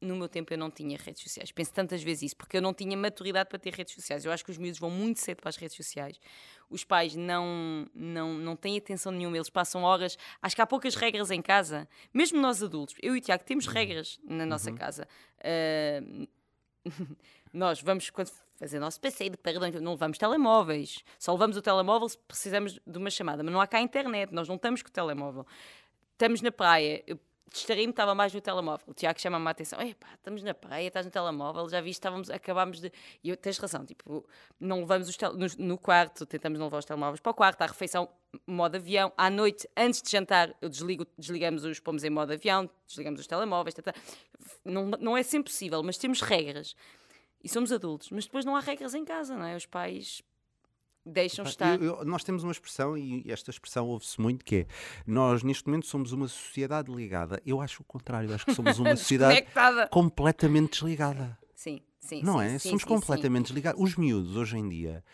[0.00, 1.52] no meu tempo eu não tinha redes sociais.
[1.52, 4.24] Penso tantas vezes isso, porque eu não tinha maturidade para ter redes sociais.
[4.24, 6.18] Eu acho que os miúdos vão muito cedo para as redes sociais.
[6.70, 10.16] Os pais não, não, não têm atenção nenhuma, eles passam horas.
[10.40, 11.88] Acho que há poucas regras em casa.
[12.14, 14.76] Mesmo nós adultos, eu e o Tiago temos regras na nossa uhum.
[14.76, 15.08] casa.
[15.40, 16.28] Uh,
[17.52, 21.02] nós vamos, quando fazer nosso passeio de perdão, não levamos telemóveis.
[21.18, 23.42] Só levamos o telemóvel se precisamos de uma chamada.
[23.42, 25.46] Mas não há cá internet, nós não estamos com o telemóvel.
[26.12, 27.18] Estamos na praia, eu
[27.52, 28.86] distraí-me, estava mais no telemóvel.
[28.88, 32.30] O Tiago chama-me a atenção: Epá, estamos na praia, estás no telemóvel, já viste, estávamos,
[32.30, 32.92] acabámos de.
[33.22, 34.26] E eu, tens razão, tipo,
[34.58, 37.66] não levamos os no, no, quarto, tentamos não levar os telemóveis para o quarto, à
[37.66, 38.08] refeição,
[38.46, 39.12] modo avião.
[39.16, 43.26] À noite, antes de jantar, eu desligo, desligamos os pomos em modo avião, desligamos os
[43.26, 43.94] telemóveis, tata.
[44.64, 46.74] Não, não é sempre possível, mas temos regras.
[47.42, 49.56] E somos adultos, mas depois não há regras em casa, não é?
[49.56, 50.22] Os pais
[51.04, 51.80] deixam estar.
[51.80, 54.66] Eu, eu, nós temos uma expressão, e esta expressão ouve-se muito, que é
[55.06, 57.40] nós neste momento somos uma sociedade ligada.
[57.44, 59.46] Eu acho o contrário, acho que somos uma sociedade
[59.90, 61.38] completamente desligada.
[61.54, 62.22] Sim, sim.
[62.22, 62.58] Não sim, é?
[62.58, 63.80] Sim, somos sim, completamente desligados.
[63.80, 65.04] Os miúdos hoje em dia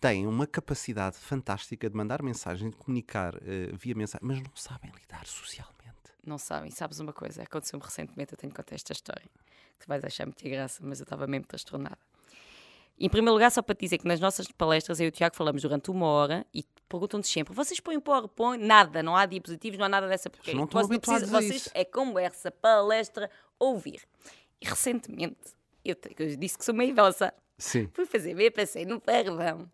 [0.00, 3.40] têm uma capacidade fantástica de mandar mensagem, de comunicar uh,
[3.74, 5.76] via mensagem, mas não sabem lidar socialmente.
[6.24, 6.70] Não sabem.
[6.70, 7.42] Sabes uma coisa?
[7.42, 9.30] Aconteceu-me recentemente, eu tenho que contar esta história.
[9.78, 11.98] Tu vais achar muita graça, mas eu estava mesmo transtornada.
[12.98, 15.36] Em primeiro lugar, só para te dizer que nas nossas palestras eu e o Tiago
[15.36, 18.64] falamos durante uma hora e perguntam-nos sempre: vocês põem PowerPoint?
[18.64, 20.54] Nada, não há diapositivos, não há nada dessa porcaria.
[20.54, 24.00] Não estão vocês, habituados a vocês é conversa, palestra, ouvir.
[24.60, 25.36] E recentemente,
[25.84, 27.34] eu, eu disse que sou meio idosa.
[27.58, 27.88] Sim.
[27.92, 29.70] Fui fazer B, passei no perdão.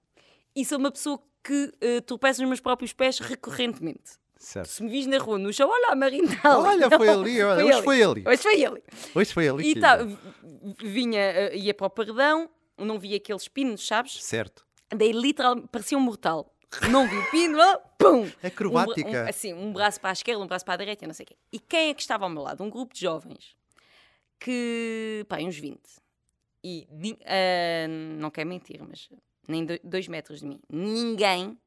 [0.55, 4.21] E sou uma pessoa que uh, tropeça nos meus próprios pés recorrentemente.
[4.37, 4.69] Certo.
[4.69, 6.63] Se me vis na rua, no chão, olha a Marindal.
[6.63, 7.85] Olha, foi ali, olha, foi hoje ali.
[7.85, 8.25] foi ali.
[8.27, 8.83] Hoje foi ele.
[9.15, 9.71] Hoje foi ali.
[9.71, 9.99] E tá,
[10.83, 14.23] vinha, uh, ia para o perdão, não vi aqueles pinos, sabes?
[14.23, 14.67] Certo.
[14.95, 16.55] Daí literalmente parecia um mortal.
[16.91, 17.59] Não vi o pino,
[17.99, 18.31] pum!
[18.43, 19.09] Acrobática.
[19.09, 21.25] Um, um, assim, um braço para a esquerda, um braço para a direita, não sei
[21.25, 21.37] o quê.
[21.53, 22.63] E quem é que estava ao meu lado?
[22.63, 23.55] Um grupo de jovens
[24.41, 25.81] que, pá, uns 20.
[26.65, 29.09] E uh, não quero mentir, mas
[29.47, 30.61] nem dois metros de mim.
[30.69, 31.59] Ninguém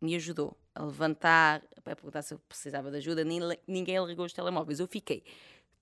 [0.00, 4.32] me ajudou a levantar, para perguntar se eu precisava de ajuda, nem, ninguém ligou os
[4.32, 4.80] telemóveis.
[4.80, 5.24] Eu fiquei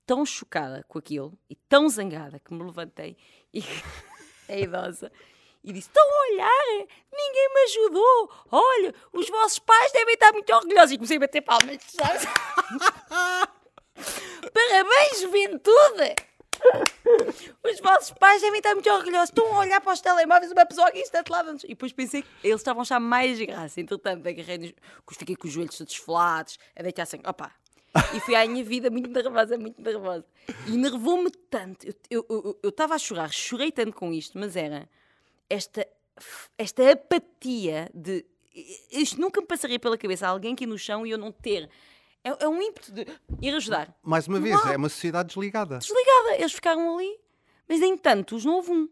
[0.06, 3.16] tão chocada com aquilo e tão zangada que me levantei
[3.52, 3.60] e
[4.48, 5.12] é idosa,
[5.62, 6.86] e disse: Estão a olhar?
[7.12, 8.30] Ninguém me ajudou.
[8.50, 10.92] Olha, os vossos pais devem estar muito orgulhosos.
[10.92, 12.24] E comecei a bater palmas, sabes?
[14.54, 16.14] Parabéns, juventude!
[17.64, 19.30] Os vossos pais devem estar muito orgulhosos.
[19.30, 21.56] Estão a olhar para os telemóveis, uma pessoa aqui está lado.
[21.64, 23.80] E depois pensei que eles estavam a achar mais graça.
[23.80, 24.74] Entretanto, agarrei,
[25.12, 27.52] fiquei com os joelhos todos flados, a deitar assim, opa.
[28.14, 30.24] E fui à minha vida muito nervosa, muito nervosa.
[30.66, 31.86] E nervou-me tanto.
[32.10, 34.88] Eu estava a chorar, chorei tanto com isto, mas era
[35.48, 35.86] esta,
[36.56, 38.24] esta apatia de.
[38.90, 41.70] Isto nunca me passaria pela cabeça alguém aqui no chão e eu não ter
[42.24, 43.06] é, é um ímpeto de
[43.40, 43.94] ir ajudar.
[44.02, 45.78] Mais uma vez, é uma sociedade desligada.
[45.78, 46.36] Desligada.
[46.36, 47.18] Eles ficaram ali,
[47.68, 48.88] mas nem tantos, não houve um.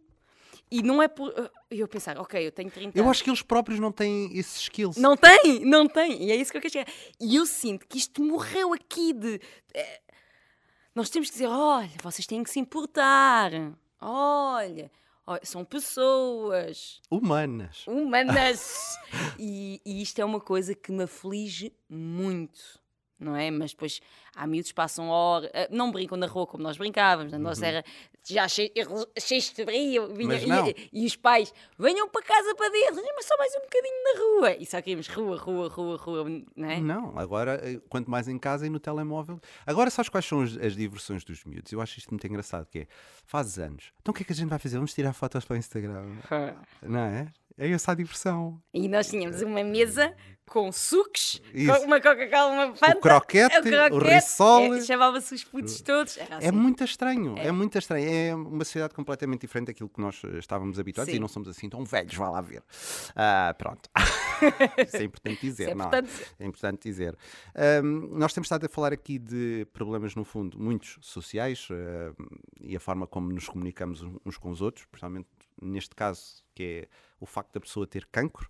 [0.71, 1.33] E não é por.
[1.71, 2.97] E eu pensar, ok, eu tenho 30 anos.
[2.97, 4.97] Eu acho que eles próprios não têm esses skills.
[4.97, 6.25] Não têm, não têm.
[6.25, 6.93] E é isso que eu quero chegar.
[7.21, 9.41] E eu sinto que isto morreu aqui de.
[9.73, 10.01] É,
[10.95, 13.53] nós temos que dizer: olha, vocês têm que se importar.
[14.01, 14.91] Olha,
[15.25, 17.01] olha são pessoas.
[17.09, 17.87] Humanas.
[17.87, 18.99] Humanas.
[19.39, 22.85] e, e isto é uma coisa que me aflige muito
[23.19, 23.51] não é?
[23.51, 24.01] Mas depois
[24.35, 27.39] há miúdos que passam horas, eh, não brincam na rua como nós brincávamos, né?
[27.39, 27.85] nós era
[28.25, 28.71] já cheio,
[29.19, 33.53] cheio de vinha, e, e, os pais venham para casa para dentro, mas só mais
[33.55, 36.81] um bocadinho na rua, e só queríamos rua, rua, rua, rua, não é?
[36.81, 39.41] Não, agora, eh, quanto mais em casa e no telemóvel.
[39.65, 41.73] Agora, sabes quais são as, as diversões dos miúdos?
[41.73, 42.87] Eu acho isto muito engraçado, que é,
[43.25, 44.77] fazes anos, então o que é que a gente vai fazer?
[44.77, 46.07] Vamos tirar fotos para o Instagram,
[46.83, 47.33] não é?
[47.59, 48.61] É essa a diversão.
[48.75, 50.15] E nós tínhamos uma mesa
[50.49, 52.99] com sucos, com uma Coca-Cola, uma Fanta.
[52.99, 54.75] O croquete, o, croquete, o risol.
[54.75, 56.17] É, Chamava-se os putos todos.
[56.17, 56.47] É assim.
[56.47, 57.49] É muito estranho, é.
[57.49, 57.53] é.
[57.53, 58.09] muito estranho.
[58.09, 61.17] É uma sociedade completamente diferente daquilo que nós estávamos habituados Sim.
[61.17, 62.61] e não somos assim tão velhos, vá lá ver.
[62.61, 63.91] Uh, pronto.
[64.87, 66.03] Isso é importante dizer, é não é?
[66.39, 67.17] É importante dizer.
[67.83, 72.15] Um, nós temos estado a falar aqui de problemas, no fundo, muitos sociais uh,
[72.61, 75.29] e a forma como nos comunicamos uns com os outros, principalmente
[75.61, 76.89] neste caso, que é
[77.21, 78.49] o facto da pessoa ter cancro.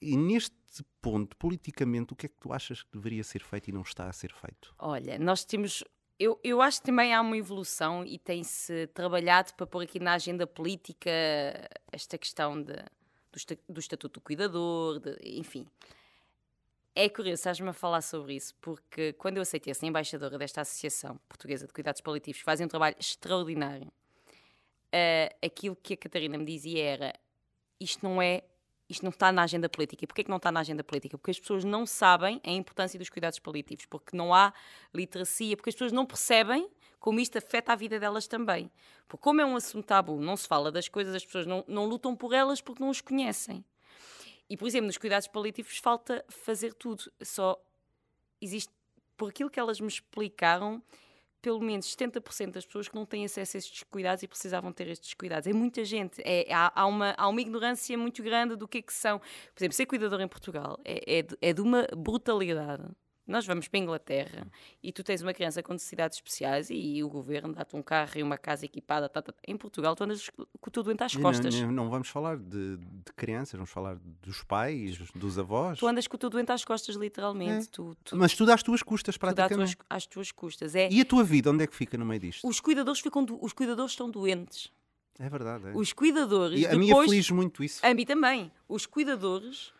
[0.00, 0.56] E neste
[1.02, 4.08] ponto, politicamente, o que é que tu achas que deveria ser feito e não está
[4.08, 4.74] a ser feito?
[4.78, 5.82] Olha, nós temos.
[6.18, 10.12] Eu, eu acho que também há uma evolução e tem-se trabalhado para pôr aqui na
[10.12, 11.10] agenda política
[11.90, 15.66] esta questão de, do, do Estatuto do Cuidador, de, enfim.
[16.94, 21.18] É curioso, estás-me a falar sobre isso, porque quando eu aceitei ser embaixadora desta Associação
[21.28, 26.84] Portuguesa de Cuidados Paliativos, fazem um trabalho extraordinário, uh, aquilo que a Catarina me dizia
[26.84, 27.14] era
[27.80, 28.42] isto não é
[28.90, 30.04] isto não está na agenda política.
[30.04, 31.16] E porquê que não está na agenda política?
[31.16, 34.52] Porque as pessoas não sabem a importância dos cuidados paliativos, porque não há
[34.92, 36.68] literacia, porque as pessoas não percebem
[36.98, 38.70] como isto afeta a vida delas também.
[39.08, 41.86] Porque como é um assunto tabu, não se fala das coisas, as pessoas não, não
[41.86, 43.64] lutam por elas porque não os conhecem.
[44.48, 47.10] E, por exemplo, nos cuidados paliativos falta fazer tudo.
[47.22, 47.56] Só
[48.40, 48.72] existe,
[49.16, 50.82] por aquilo que elas me explicaram,
[51.40, 54.88] pelo menos 70% das pessoas que não têm acesso a estes cuidados e precisavam ter
[54.88, 55.46] estes cuidados.
[55.46, 56.20] É muita gente.
[56.24, 59.18] É, há, há, uma, há uma ignorância muito grande do que é que são.
[59.18, 62.84] Por exemplo, ser cuidador em Portugal é, é, de, é de uma brutalidade
[63.26, 64.46] nós vamos para a Inglaterra
[64.82, 68.22] e tu tens uma criança com necessidades especiais e o governo dá-te um carro e
[68.22, 69.08] uma casa equipada.
[69.08, 69.32] Tá, tá.
[69.46, 71.54] Em Portugal, tu andas com o teu doente às costas.
[71.60, 75.78] Não, não, vamos falar de, de, crianças, vamos falar dos pais, dos avós.
[75.78, 77.66] Tu andas com o teu doente às costas, literalmente.
[77.66, 77.70] É.
[77.70, 79.76] Tu, tu, Mas tudo às tuas custas, praticamente.
[79.76, 80.74] Tudo às, tuas custas.
[80.74, 80.88] É.
[80.90, 82.46] E a tua vida, onde é que fica no meio disto?
[82.46, 83.42] Os cuidadores, ficam do...
[83.42, 84.72] os cuidadores estão doentes.
[85.18, 85.68] É verdade.
[85.68, 85.72] É.
[85.74, 86.58] Os cuidadores.
[86.58, 86.88] E a depois...
[86.88, 87.84] mim aflige muito isso.
[87.84, 88.50] A mim também.
[88.66, 89.72] Os cuidadores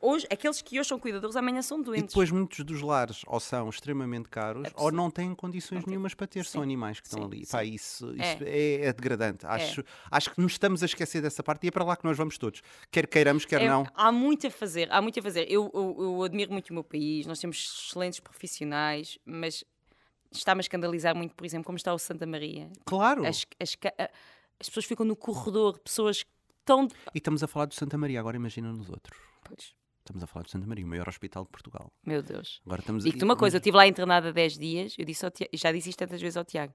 [0.00, 2.04] Hoje, aqueles que hoje são cuidadores, amanhã são doentes.
[2.04, 6.14] E depois muitos dos lares ou são extremamente caros ou não têm condições não nenhumas
[6.14, 6.52] para ter, sim.
[6.52, 7.46] são animais que sim, estão ali.
[7.46, 8.48] Pá, isso, isso é.
[8.48, 8.92] É, é.
[8.92, 9.44] degradante.
[9.46, 9.84] Acho, é.
[10.10, 12.38] acho que nos estamos a esquecer dessa parte e é para lá que nós vamos
[12.38, 12.62] todos.
[12.90, 13.86] Quer queiramos, quer é, não.
[13.94, 15.50] Há muito a fazer, há muito a fazer.
[15.50, 19.64] Eu, eu, eu admiro muito o meu país, nós temos excelentes profissionais, mas
[20.32, 22.70] está-me a escandalizar muito, por exemplo, como está o Santa Maria.
[22.86, 23.26] Claro.
[23.26, 23.76] As, as,
[24.58, 26.24] as pessoas ficam no corredor, pessoas
[26.64, 26.88] tão.
[27.14, 29.33] E estamos a falar do Santa Maria, agora imagina nos outros.
[29.44, 29.74] Pois.
[30.00, 31.90] Estamos a falar do Santa Maria, o maior hospital de Portugal.
[32.04, 32.60] Meu Deus.
[32.66, 35.50] Agora estamos Digo-te uma coisa, eu estive lá internada há 10 dias, eu disse Tiago,
[35.54, 36.74] já disse isto tantas vezes ao Tiago: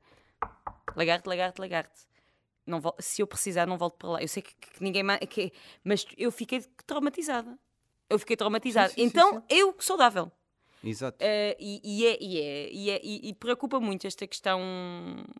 [0.95, 2.09] lagarto, lagarto, lagarto.
[2.65, 4.21] Não se eu precisar, não volto para lá.
[4.21, 5.19] Eu sei que, que ninguém mais.
[5.27, 5.51] Que,
[5.83, 7.57] mas eu fiquei traumatizada.
[8.09, 8.89] Eu fiquei traumatizada.
[8.89, 10.31] Sim, sim, então, sim, eu saudável.
[10.83, 11.23] Exato.
[11.23, 14.59] Uh, e, e, é, e, é, e, é, e, preocupa muito esta questão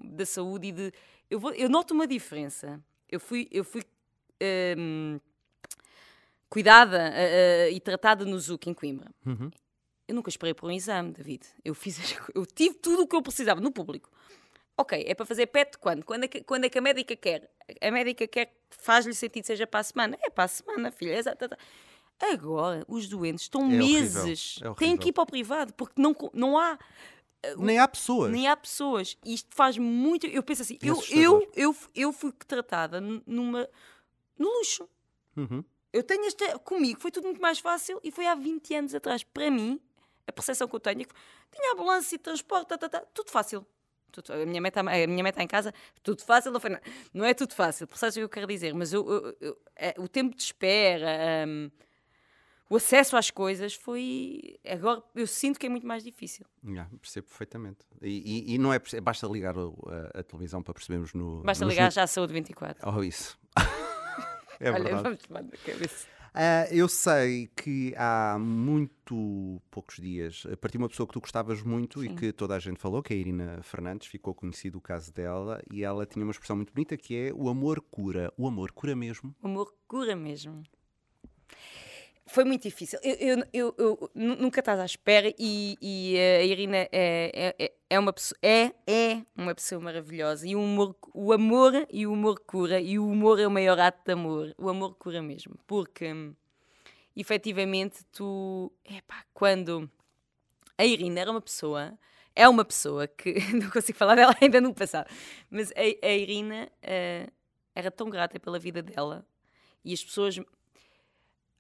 [0.03, 0.93] da saúde e de.
[1.29, 2.83] Eu, vou, eu noto uma diferença.
[3.09, 3.47] Eu fui.
[3.49, 5.21] Eu fui uh,
[6.49, 9.11] cuidada uh, e tratada no ZUC em Coimbra.
[9.25, 9.51] Uhum.
[10.07, 11.45] Eu nunca esperei por um exame, David.
[11.63, 11.99] Eu fiz,
[12.33, 14.09] eu tive tudo o que eu precisava no público.
[14.75, 16.03] Ok, é para fazer PET quando?
[16.03, 17.51] Quando é que, quando é que a médica quer?
[17.81, 20.17] A médica quer faz-lhe sentido seja para a semana?
[20.21, 21.17] É para a semana, filha.
[21.17, 21.49] Exato.
[22.19, 24.59] Agora, os doentes estão é meses.
[24.63, 26.79] É Têm que ir para o privado, porque não, não há.
[27.43, 28.31] Eh, nem há pessoas.
[28.31, 29.17] Nem há pessoas.
[29.23, 30.25] E isto faz muito.
[30.25, 33.69] Eu penso assim, eu, eu, eu, eu fui tratada numa.
[34.37, 34.89] no luxo.
[35.35, 36.59] Uhum eu tenho esta.
[36.59, 39.23] Comigo foi tudo muito mais fácil e foi há 20 anos atrás.
[39.23, 39.79] Para mim,
[40.27, 41.13] a percepção que eu tenho é que
[41.51, 43.65] tinha ambulância e transporte, tá, tá, tá, tudo fácil.
[44.11, 45.71] Tudo, a, minha meta, a minha meta em casa,
[46.01, 46.79] tudo fácil, não, foi, não,
[47.13, 48.73] não é tudo fácil, percebes o que eu quero dizer?
[48.73, 51.69] Mas eu, eu, eu, é, o tempo de espera, um,
[52.69, 54.59] o acesso às coisas foi.
[54.67, 56.45] Agora eu sinto que é muito mais difícil.
[56.63, 57.79] Yeah, percebo perfeitamente.
[58.01, 58.79] E, e, e não é.
[59.01, 61.41] Basta ligar a, a, televisão para percebermos no.
[61.41, 61.91] Basta ligar no...
[61.91, 62.87] já a Saúde 24.
[62.87, 63.39] Oh, isso.
[64.59, 65.03] É Olha, verdade.
[65.03, 66.07] vamos tomar na cabeça.
[66.29, 72.01] Uh, eu sei que há muito poucos dias partiu uma pessoa que tu gostavas muito
[72.01, 72.11] Sim.
[72.11, 75.11] e que toda a gente falou, que é a Irina Fernandes, ficou conhecido o caso
[75.11, 78.31] dela e ela tinha uma expressão muito bonita que é o amor cura.
[78.37, 79.35] O amor cura mesmo.
[79.41, 80.63] O amor cura mesmo
[82.29, 82.99] foi muito difícil.
[83.03, 87.99] Eu, eu, eu, nunca estás à espera e, e a Irina é, é, é, é,
[87.99, 90.47] uma pessoa, é, é uma pessoa maravilhosa.
[90.47, 92.79] E o, humor, o amor e o humor cura.
[92.79, 94.53] E o humor é o maior ato de amor.
[94.57, 95.55] O amor cura mesmo.
[95.67, 96.07] Porque,
[97.15, 98.71] efetivamente, tu...
[98.85, 99.89] Epá, quando...
[100.77, 101.97] A Irina era uma pessoa...
[102.35, 103.33] É uma pessoa que...
[103.53, 105.09] Não consigo falar dela ainda no passado.
[105.49, 107.31] Mas a, a Irina uh,
[107.75, 109.25] era tão grata pela vida dela.
[109.83, 110.39] E as pessoas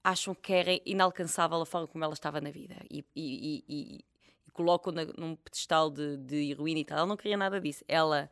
[0.03, 4.05] acham que era inalcançável a forma como ela estava na vida e, e, e,
[4.47, 6.97] e colocam na, num pedestal de, de heroína e tal.
[6.99, 7.83] Ela não queria nada disso.
[7.87, 8.29] Ela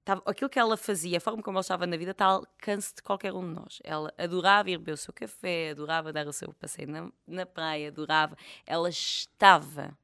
[0.00, 2.94] estava, aquilo que ela fazia, a forma como ela estava na vida, está ao alcance
[2.94, 3.78] de qualquer um de nós.
[3.84, 7.88] Ela adorava ir beber o seu café, adorava dar o seu passeio na, na praia,
[7.88, 8.36] adorava.
[8.66, 9.96] Ela estava.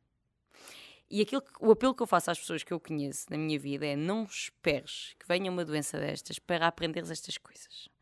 [1.10, 3.58] E aquilo que, o apelo que eu faço às pessoas que eu conheço na minha
[3.58, 7.93] vida é não esperes que venha uma doença destas para aprenderes estas coisas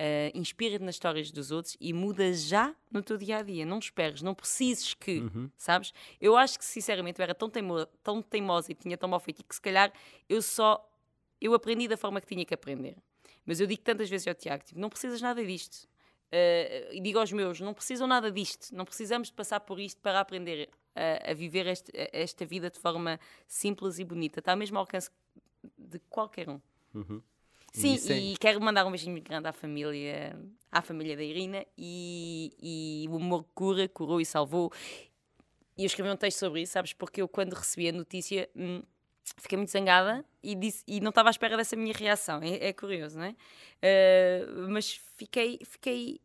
[0.00, 3.66] uh, inspira-te nas histórias dos outros e muda já no teu dia a dia.
[3.66, 5.50] Não esperes, não precises que, uhum.
[5.56, 5.92] sabes?
[6.20, 9.44] Eu acho que, sinceramente, eu era tão, teimo, tão teimosa e tinha tão mal feito
[9.44, 9.92] que, se calhar,
[10.28, 10.86] eu só.
[11.40, 12.96] Eu aprendi da forma que tinha que aprender.
[13.44, 15.84] Mas eu digo tantas vezes ao Tiago: tipo, não precisas nada disto.
[16.32, 18.74] Uh, e digo aos meus: não precisam nada disto.
[18.74, 22.78] Não precisamos de passar por isto para aprender a, a viver este, esta vida de
[22.78, 24.40] forma simples e bonita.
[24.40, 25.10] Está mesmo ao alcance
[25.76, 26.60] de qualquer um.
[26.94, 27.22] Uhum.
[27.72, 30.36] Sim, e, e, quero mandar um beijinho grande à família,
[30.72, 34.72] à família da Irina e, e o humor cura, curou e salvou.
[35.78, 36.92] E eu escrevi um texto sobre isso, sabes?
[36.92, 38.82] Porque eu, quando recebi a notícia, hum,
[39.38, 42.40] fiquei muito zangada e, disse, e não estava à espera dessa minha reação.
[42.42, 43.30] É, é curioso, não é?
[43.30, 46.20] Uh, mas fiquei, fiquei.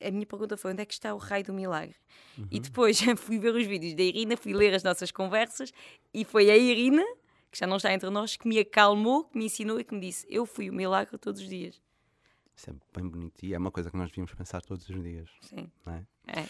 [0.00, 1.96] A minha pergunta foi: onde é que está o raio do milagre?
[2.36, 2.46] Uhum.
[2.50, 5.72] E depois fui ver os vídeos da Irina, fui ler as nossas conversas
[6.12, 7.04] e foi a Irina
[7.50, 10.00] que já não está entre nós, que me acalmou, que me ensinou e que me
[10.00, 11.80] disse: Eu fui o milagre todos os dias.
[12.54, 15.30] Isso é bem bonito e é uma coisa que nós devíamos pensar todos os dias.
[15.40, 15.70] Sim.
[15.86, 16.40] É?
[16.40, 16.48] É.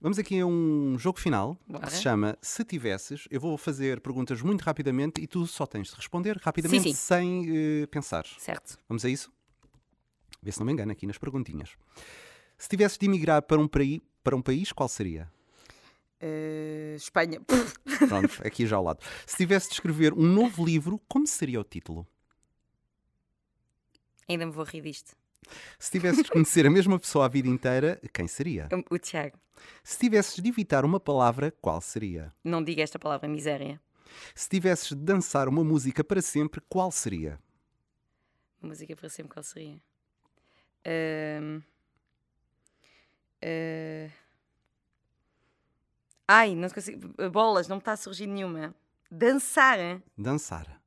[0.00, 1.86] Vamos aqui a um jogo final Bora.
[1.86, 3.26] que se chama Se Tivesses.
[3.30, 6.94] Eu vou fazer perguntas muito rapidamente e tu só tens de responder rapidamente Sim, sim.
[6.94, 8.24] sem eh, pensar.
[8.38, 8.78] Certo.
[8.88, 9.32] Vamos a isso?
[10.40, 11.70] Vê se não me engano aqui nas perguntinhas.
[12.56, 13.68] Se tivesses de emigrar para um,
[14.22, 15.28] para um país, qual seria?
[16.20, 17.40] Eh, Espanha.
[18.08, 19.04] Pronto, aqui já ao lado.
[19.26, 22.06] Se tivesse de escrever um novo livro, como seria o título?
[24.28, 25.16] Ainda me vou rir disto.
[25.78, 28.68] Se tivesses de conhecer a mesma pessoa a vida inteira, quem seria?
[28.90, 29.38] O Tiago.
[29.82, 32.32] Se tivesses de evitar uma palavra, qual seria?
[32.44, 33.80] Não diga esta palavra, miséria.
[34.34, 37.38] Se tivesses de dançar uma música para sempre, qual seria?
[38.60, 39.80] Música para sempre, qual seria?
[40.84, 41.62] Ahm,
[43.40, 44.10] eh,
[46.28, 47.08] Ai, não consigo.
[47.30, 48.74] Bolas, não me está a surgir nenhuma.
[49.10, 49.78] Dançar.
[50.16, 50.78] Dançar.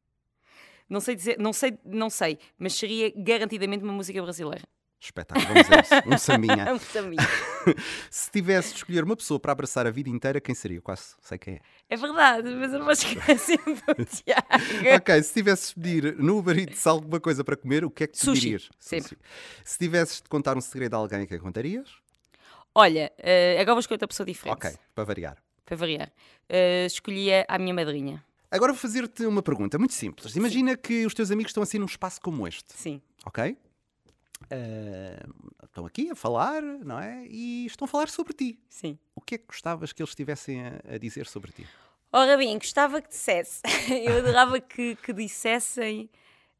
[0.88, 4.62] Não sei dizer, não sei, não sei, mas seria garantidamente uma música brasileira.
[5.00, 6.10] Espetáculo, vamos a isso.
[6.10, 6.68] Um sambinha.
[6.76, 7.28] Um sambinha.
[8.12, 10.78] Se tivesse de escolher uma pessoa para abraçar a vida inteira, quem seria?
[10.78, 11.60] Eu quase sei quem é.
[11.90, 14.96] É verdade, mas eu não vou esquecer sempre o Tiago.
[14.98, 18.08] Ok, se tivesses de pedir no Uber Eats alguma coisa para comer, o que é
[18.08, 18.70] que tu Sushi, pedirias?
[18.78, 19.18] sempre.
[19.66, 21.90] Se tivesses de contar um segredo a alguém, quem contarias?
[22.74, 24.56] Olha, eh, agora vou escolher outra pessoa diferente.
[24.56, 25.38] Ok, para variar.
[25.66, 26.12] Para variar.
[26.48, 28.24] Eh, escolhia a minha madrinha.
[28.50, 30.36] Agora vou fazer-te uma pergunta muito simples.
[30.36, 33.02] Imagina que os teus amigos estão assim num espaço como este, Sim.
[33.26, 33.58] ok?
[34.50, 35.26] Ah,
[35.64, 37.26] estão aqui a falar, não é?
[37.28, 38.60] E estão a falar sobre ti.
[38.70, 38.98] Sim.
[39.16, 41.68] O que é que gostavas que eles estivessem a, a dizer sobre ti?
[42.12, 43.62] Ora bem, gostava que dissesse.
[44.06, 46.10] eu adorava que, que dissessem,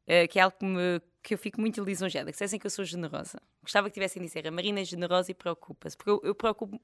[0.06, 2.70] eh, que é algo que, me- que eu fico muito lisonjeada, que dissessem que eu
[2.70, 3.40] sou generosa.
[3.62, 5.96] Gostava que tivessem a dizer, a Marina é generosa e preocupa-se.
[5.96, 6.80] Porque eu, eu preocupo,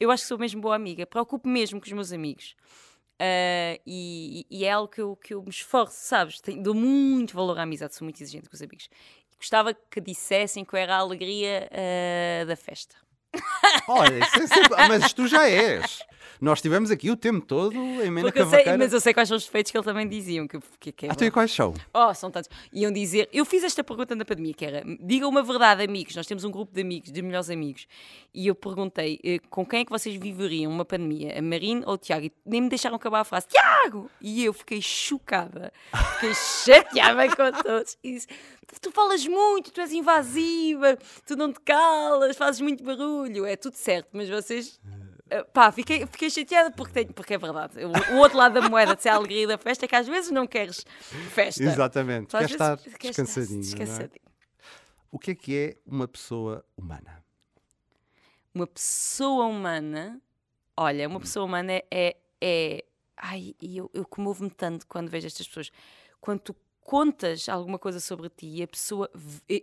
[0.00, 2.56] eu acho que sou mesmo boa amiga, preocupo mesmo com os meus amigos.
[3.18, 6.40] Ah, e, e é algo que eu, que eu me esforço, sabes?
[6.40, 8.88] Tenho- dou muito valor à amizade, sou muito exigente com os amigos.
[9.38, 12.96] Gostava que dissessem eu era a alegria ah, da festa.
[13.88, 16.00] Olha, isso é sempre- ah, mas tu já és.
[16.40, 19.28] Nós estivemos aqui o tempo todo em Mena Porque eu sei, mas eu sei quais
[19.28, 20.46] são os defeitos que eles também diziam.
[20.48, 21.72] Que, que, que é Ah, tu e quais são?
[21.94, 22.50] Oh, são tantos.
[22.72, 23.28] Iam dizer.
[23.32, 26.14] Eu fiz esta pergunta na pandemia, que era: digam uma verdade, amigos.
[26.16, 27.86] Nós temos um grupo de amigos, de melhores amigos.
[28.34, 31.38] E eu perguntei: eh, com quem é que vocês viveriam uma pandemia?
[31.38, 32.26] A Marina ou o Tiago?
[32.26, 34.10] E nem me deixaram acabar a frase: Tiago!
[34.20, 35.72] E eu fiquei chocada.
[36.14, 37.96] Fiquei chateada com todos.
[38.02, 38.26] E disse:
[38.82, 43.23] Tu falas muito, tu és invasiva, tu não te calas, fazes muito barulho.
[43.46, 44.80] É tudo certo, mas vocês.
[45.30, 47.78] eh, Pá, fiquei, fiquei chateada porque, tenho, porque é verdade.
[47.84, 50.06] O, o outro lado da moeda de ser a alegria da festa é que às
[50.06, 50.84] vezes não queres
[51.30, 51.62] festa.
[51.62, 52.28] Exatamente.
[52.28, 53.58] Tu às Quer vezes estar queres descansadinho.
[53.58, 53.62] é?
[53.62, 54.24] descansadinho.
[55.10, 57.24] O que é que é uma pessoa humana?
[58.54, 60.20] Uma pessoa humana,
[60.76, 61.84] olha, uma pessoa humana é.
[61.90, 62.84] é, é-
[63.16, 65.70] ai, eu, eu comovo-me tanto quando vejo estas pessoas.
[66.20, 69.10] Quando tu contas alguma coisa sobre ti e a pessoa.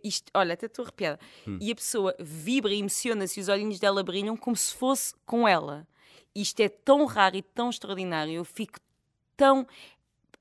[0.03, 1.19] Isto, olha, até estou arrepiada.
[1.61, 5.47] E a pessoa vibra e emociona-se e os olhinhos dela brilham como se fosse com
[5.47, 5.87] ela.
[6.35, 8.33] Isto é tão raro e tão extraordinário.
[8.33, 8.79] Eu fico
[9.37, 9.65] tão.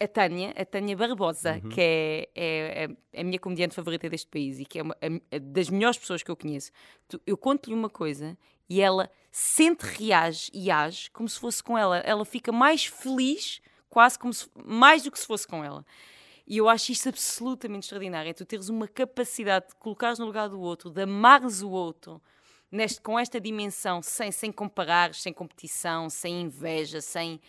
[0.03, 4.59] A Tânia, a Tânia Barbosa, que é, é, é a minha comediante favorita deste país
[4.59, 6.71] e que é uma, a- a das melhores pessoas que eu conheço,
[7.07, 8.35] tu- eu conto-lhe uma coisa
[8.67, 11.99] e ela sente, reage e age como se fosse com ela.
[11.99, 13.61] Ela fica mais feliz,
[13.91, 15.85] quase como se, mais do que se fosse com ela.
[16.51, 18.29] E eu acho isso absolutamente extraordinário.
[18.29, 22.21] É tu teres uma capacidade de colocares no lugar do outro, de amares o outro,
[22.73, 27.41] neste, com esta dimensão, sem, sem comparares, sem competição, sem inveja, sem.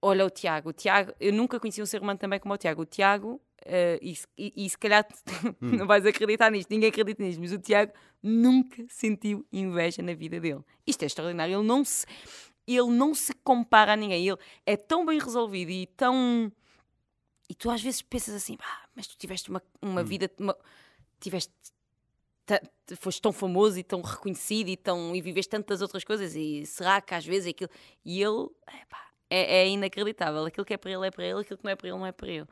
[0.00, 0.68] Olha o Tiago.
[0.68, 2.82] O Tiago, eu nunca conheci um ser humano também como o Tiago.
[2.82, 5.04] O Tiago, eh, e, se- e- e se calhar
[5.60, 7.92] não vais acreditar nisto, ninguém acredita nisto, mas o Tiago
[8.22, 10.60] nunca sentiu inveja na vida dele.
[10.86, 11.52] Isto é extraordinário.
[11.58, 12.06] Ele não se,
[12.64, 14.24] ele não se compara a ninguém.
[14.28, 16.52] Ele é tão bem resolvido e tão.
[17.48, 20.56] E tu às vezes pensas assim, "Ah, mas tu tiveste uma, uma vida, uma-
[21.20, 21.52] tiveste,
[22.98, 27.00] foste tão famoso e tão reconhecido e, tão, e viveste tantas outras coisas e será
[27.00, 27.70] que às vezes aquilo...
[28.04, 28.48] E ele,
[28.82, 31.70] epá, é, é inacreditável, aquilo que é para ele é para ele, aquilo que não
[31.70, 32.46] é para ele não é para ele.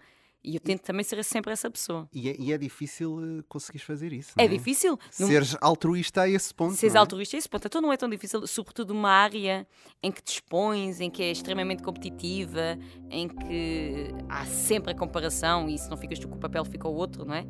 [0.45, 2.07] E eu tento também ser sempre essa pessoa.
[2.13, 4.35] E é, e é difícil eh, conseguires fazer isso.
[4.37, 4.99] É não difícil.
[5.11, 6.75] Seres altruísta a esse ponto.
[6.75, 6.99] Seres é?
[6.99, 7.67] altruísta, esse ponto.
[7.67, 9.67] Então não é tão difícil, sobretudo numa área
[10.03, 12.79] em que te expões, em que é extremamente competitiva,
[13.11, 16.87] em que há sempre a comparação e se não ficas tu com o papel, fica
[16.87, 17.47] o outro, não é?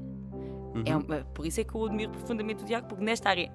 [0.86, 3.52] É uma- por isso é que eu admiro profundamente o Tiago, porque nesta área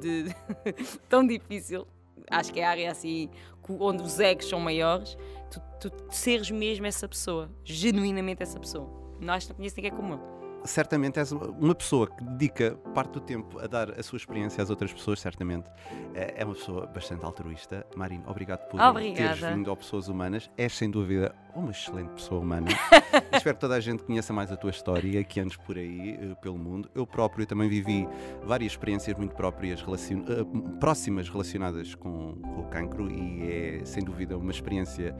[0.00, 0.24] de,
[1.08, 1.86] tão difícil,
[2.30, 3.30] acho que é a área assim
[3.68, 5.16] onde os egos são maiores,
[5.60, 8.88] tu, tu seres mesmo essa pessoa, genuinamente essa pessoa.
[9.18, 10.41] Que não conheço ninguém como ele.
[10.64, 14.70] Certamente és uma pessoa que dedica parte do tempo a dar a sua experiência às
[14.70, 15.70] outras pessoas, certamente.
[16.14, 17.86] Eh, é uma pessoa bastante altruísta.
[17.96, 19.36] Marino, obrigado por Obrigada.
[19.36, 20.50] teres vindo ao Pessoas Humanas.
[20.56, 22.68] És, sem dúvida, uma excelente pessoa humana.
[23.34, 26.34] Espero que toda a gente conheça mais a tua história, que andes por aí, eh,
[26.40, 26.90] pelo mundo.
[26.94, 28.08] Eu próprio também vivi
[28.42, 30.20] várias experiências muito próprias, relacion...
[30.20, 35.14] uh, próximas relacionadas com, com o cancro e é, sem dúvida, uma experiência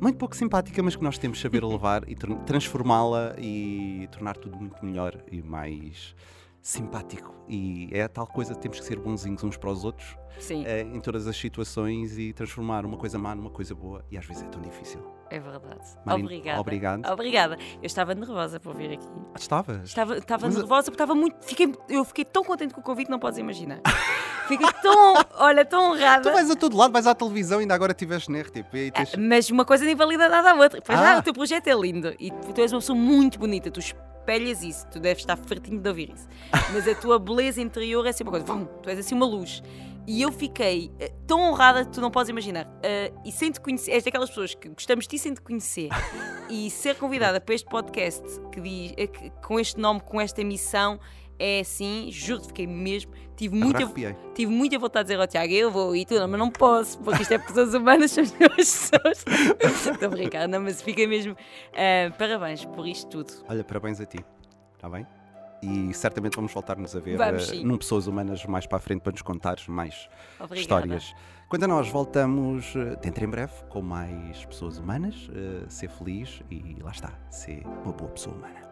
[0.00, 2.14] muito pouco simpática, mas que nós temos saber levar e
[2.46, 6.14] transformá-la e tornar tudo muito melhor e mais
[6.68, 7.34] simpático.
[7.48, 10.18] E é a tal coisa, temos que ser bonzinhos uns para os outros
[10.66, 14.04] é, em todas as situações e transformar uma coisa má numa coisa boa.
[14.10, 15.02] E às vezes é tão difícil.
[15.30, 15.80] É verdade.
[16.06, 16.60] Obrigada.
[16.60, 17.06] Obrigado.
[17.06, 17.58] Obrigada.
[17.76, 19.08] Eu estava nervosa por vir aqui.
[19.34, 19.80] Ah, estava?
[19.82, 20.56] Estava, estava mas...
[20.56, 21.42] nervosa porque estava muito.
[21.42, 23.80] Fiquei, eu fiquei tão contente com o convite, não podes imaginar.
[24.46, 26.22] Fiquei tão, olha, tão honrada.
[26.22, 29.14] Tu vais a todo lado, vais à televisão, ainda agora estiveste na RTP e tens...
[29.14, 30.80] ah, Mas uma coisa nem valida nada à outra.
[30.80, 31.04] Para ah.
[31.14, 33.70] já, o teu projeto é lindo e tu és uma pessoa muito bonita.
[33.70, 33.80] Tu
[34.28, 36.28] espelhas isso, tu deves estar fartinho de ouvir isso.
[36.72, 38.46] Mas a tua beleza interior é sempre uma coisa.
[38.46, 39.62] Vum, tu és assim uma luz.
[40.06, 42.66] E eu fiquei uh, tão honrada que tu não podes imaginar.
[42.66, 45.88] Uh, e sem te conhecer, és daquelas pessoas que gostamos de ti sem te conhecer.
[46.50, 48.22] e ser convidada para este podcast
[48.52, 51.00] que diz, uh, que, com este nome, com esta missão,
[51.38, 53.12] é assim, juro que fiquei mesmo.
[53.36, 53.86] Tive muita,
[54.34, 57.22] tive muita vontade de dizer ao Tiago, eu vou e tudo, mas não posso, porque
[57.22, 59.24] isto é pessoas humanas, são as pessoas.
[59.94, 61.34] Estou brincando, não, mas fiquei mesmo.
[61.34, 63.32] Uh, parabéns por isto tudo.
[63.48, 64.18] Olha, parabéns a ti,
[64.74, 65.06] está bem?
[65.62, 69.02] E certamente vamos voltar-nos a ver vamos, uh, num Pessoas Humanas mais para a frente
[69.02, 70.08] para nos contar mais
[70.40, 70.60] Obrigada.
[70.60, 71.14] histórias.
[71.48, 75.28] Quanto a nós, voltamos dentro em breve com mais Pessoas Humanas.
[75.28, 78.67] Uh, ser feliz e lá está, ser uma boa pessoa humana.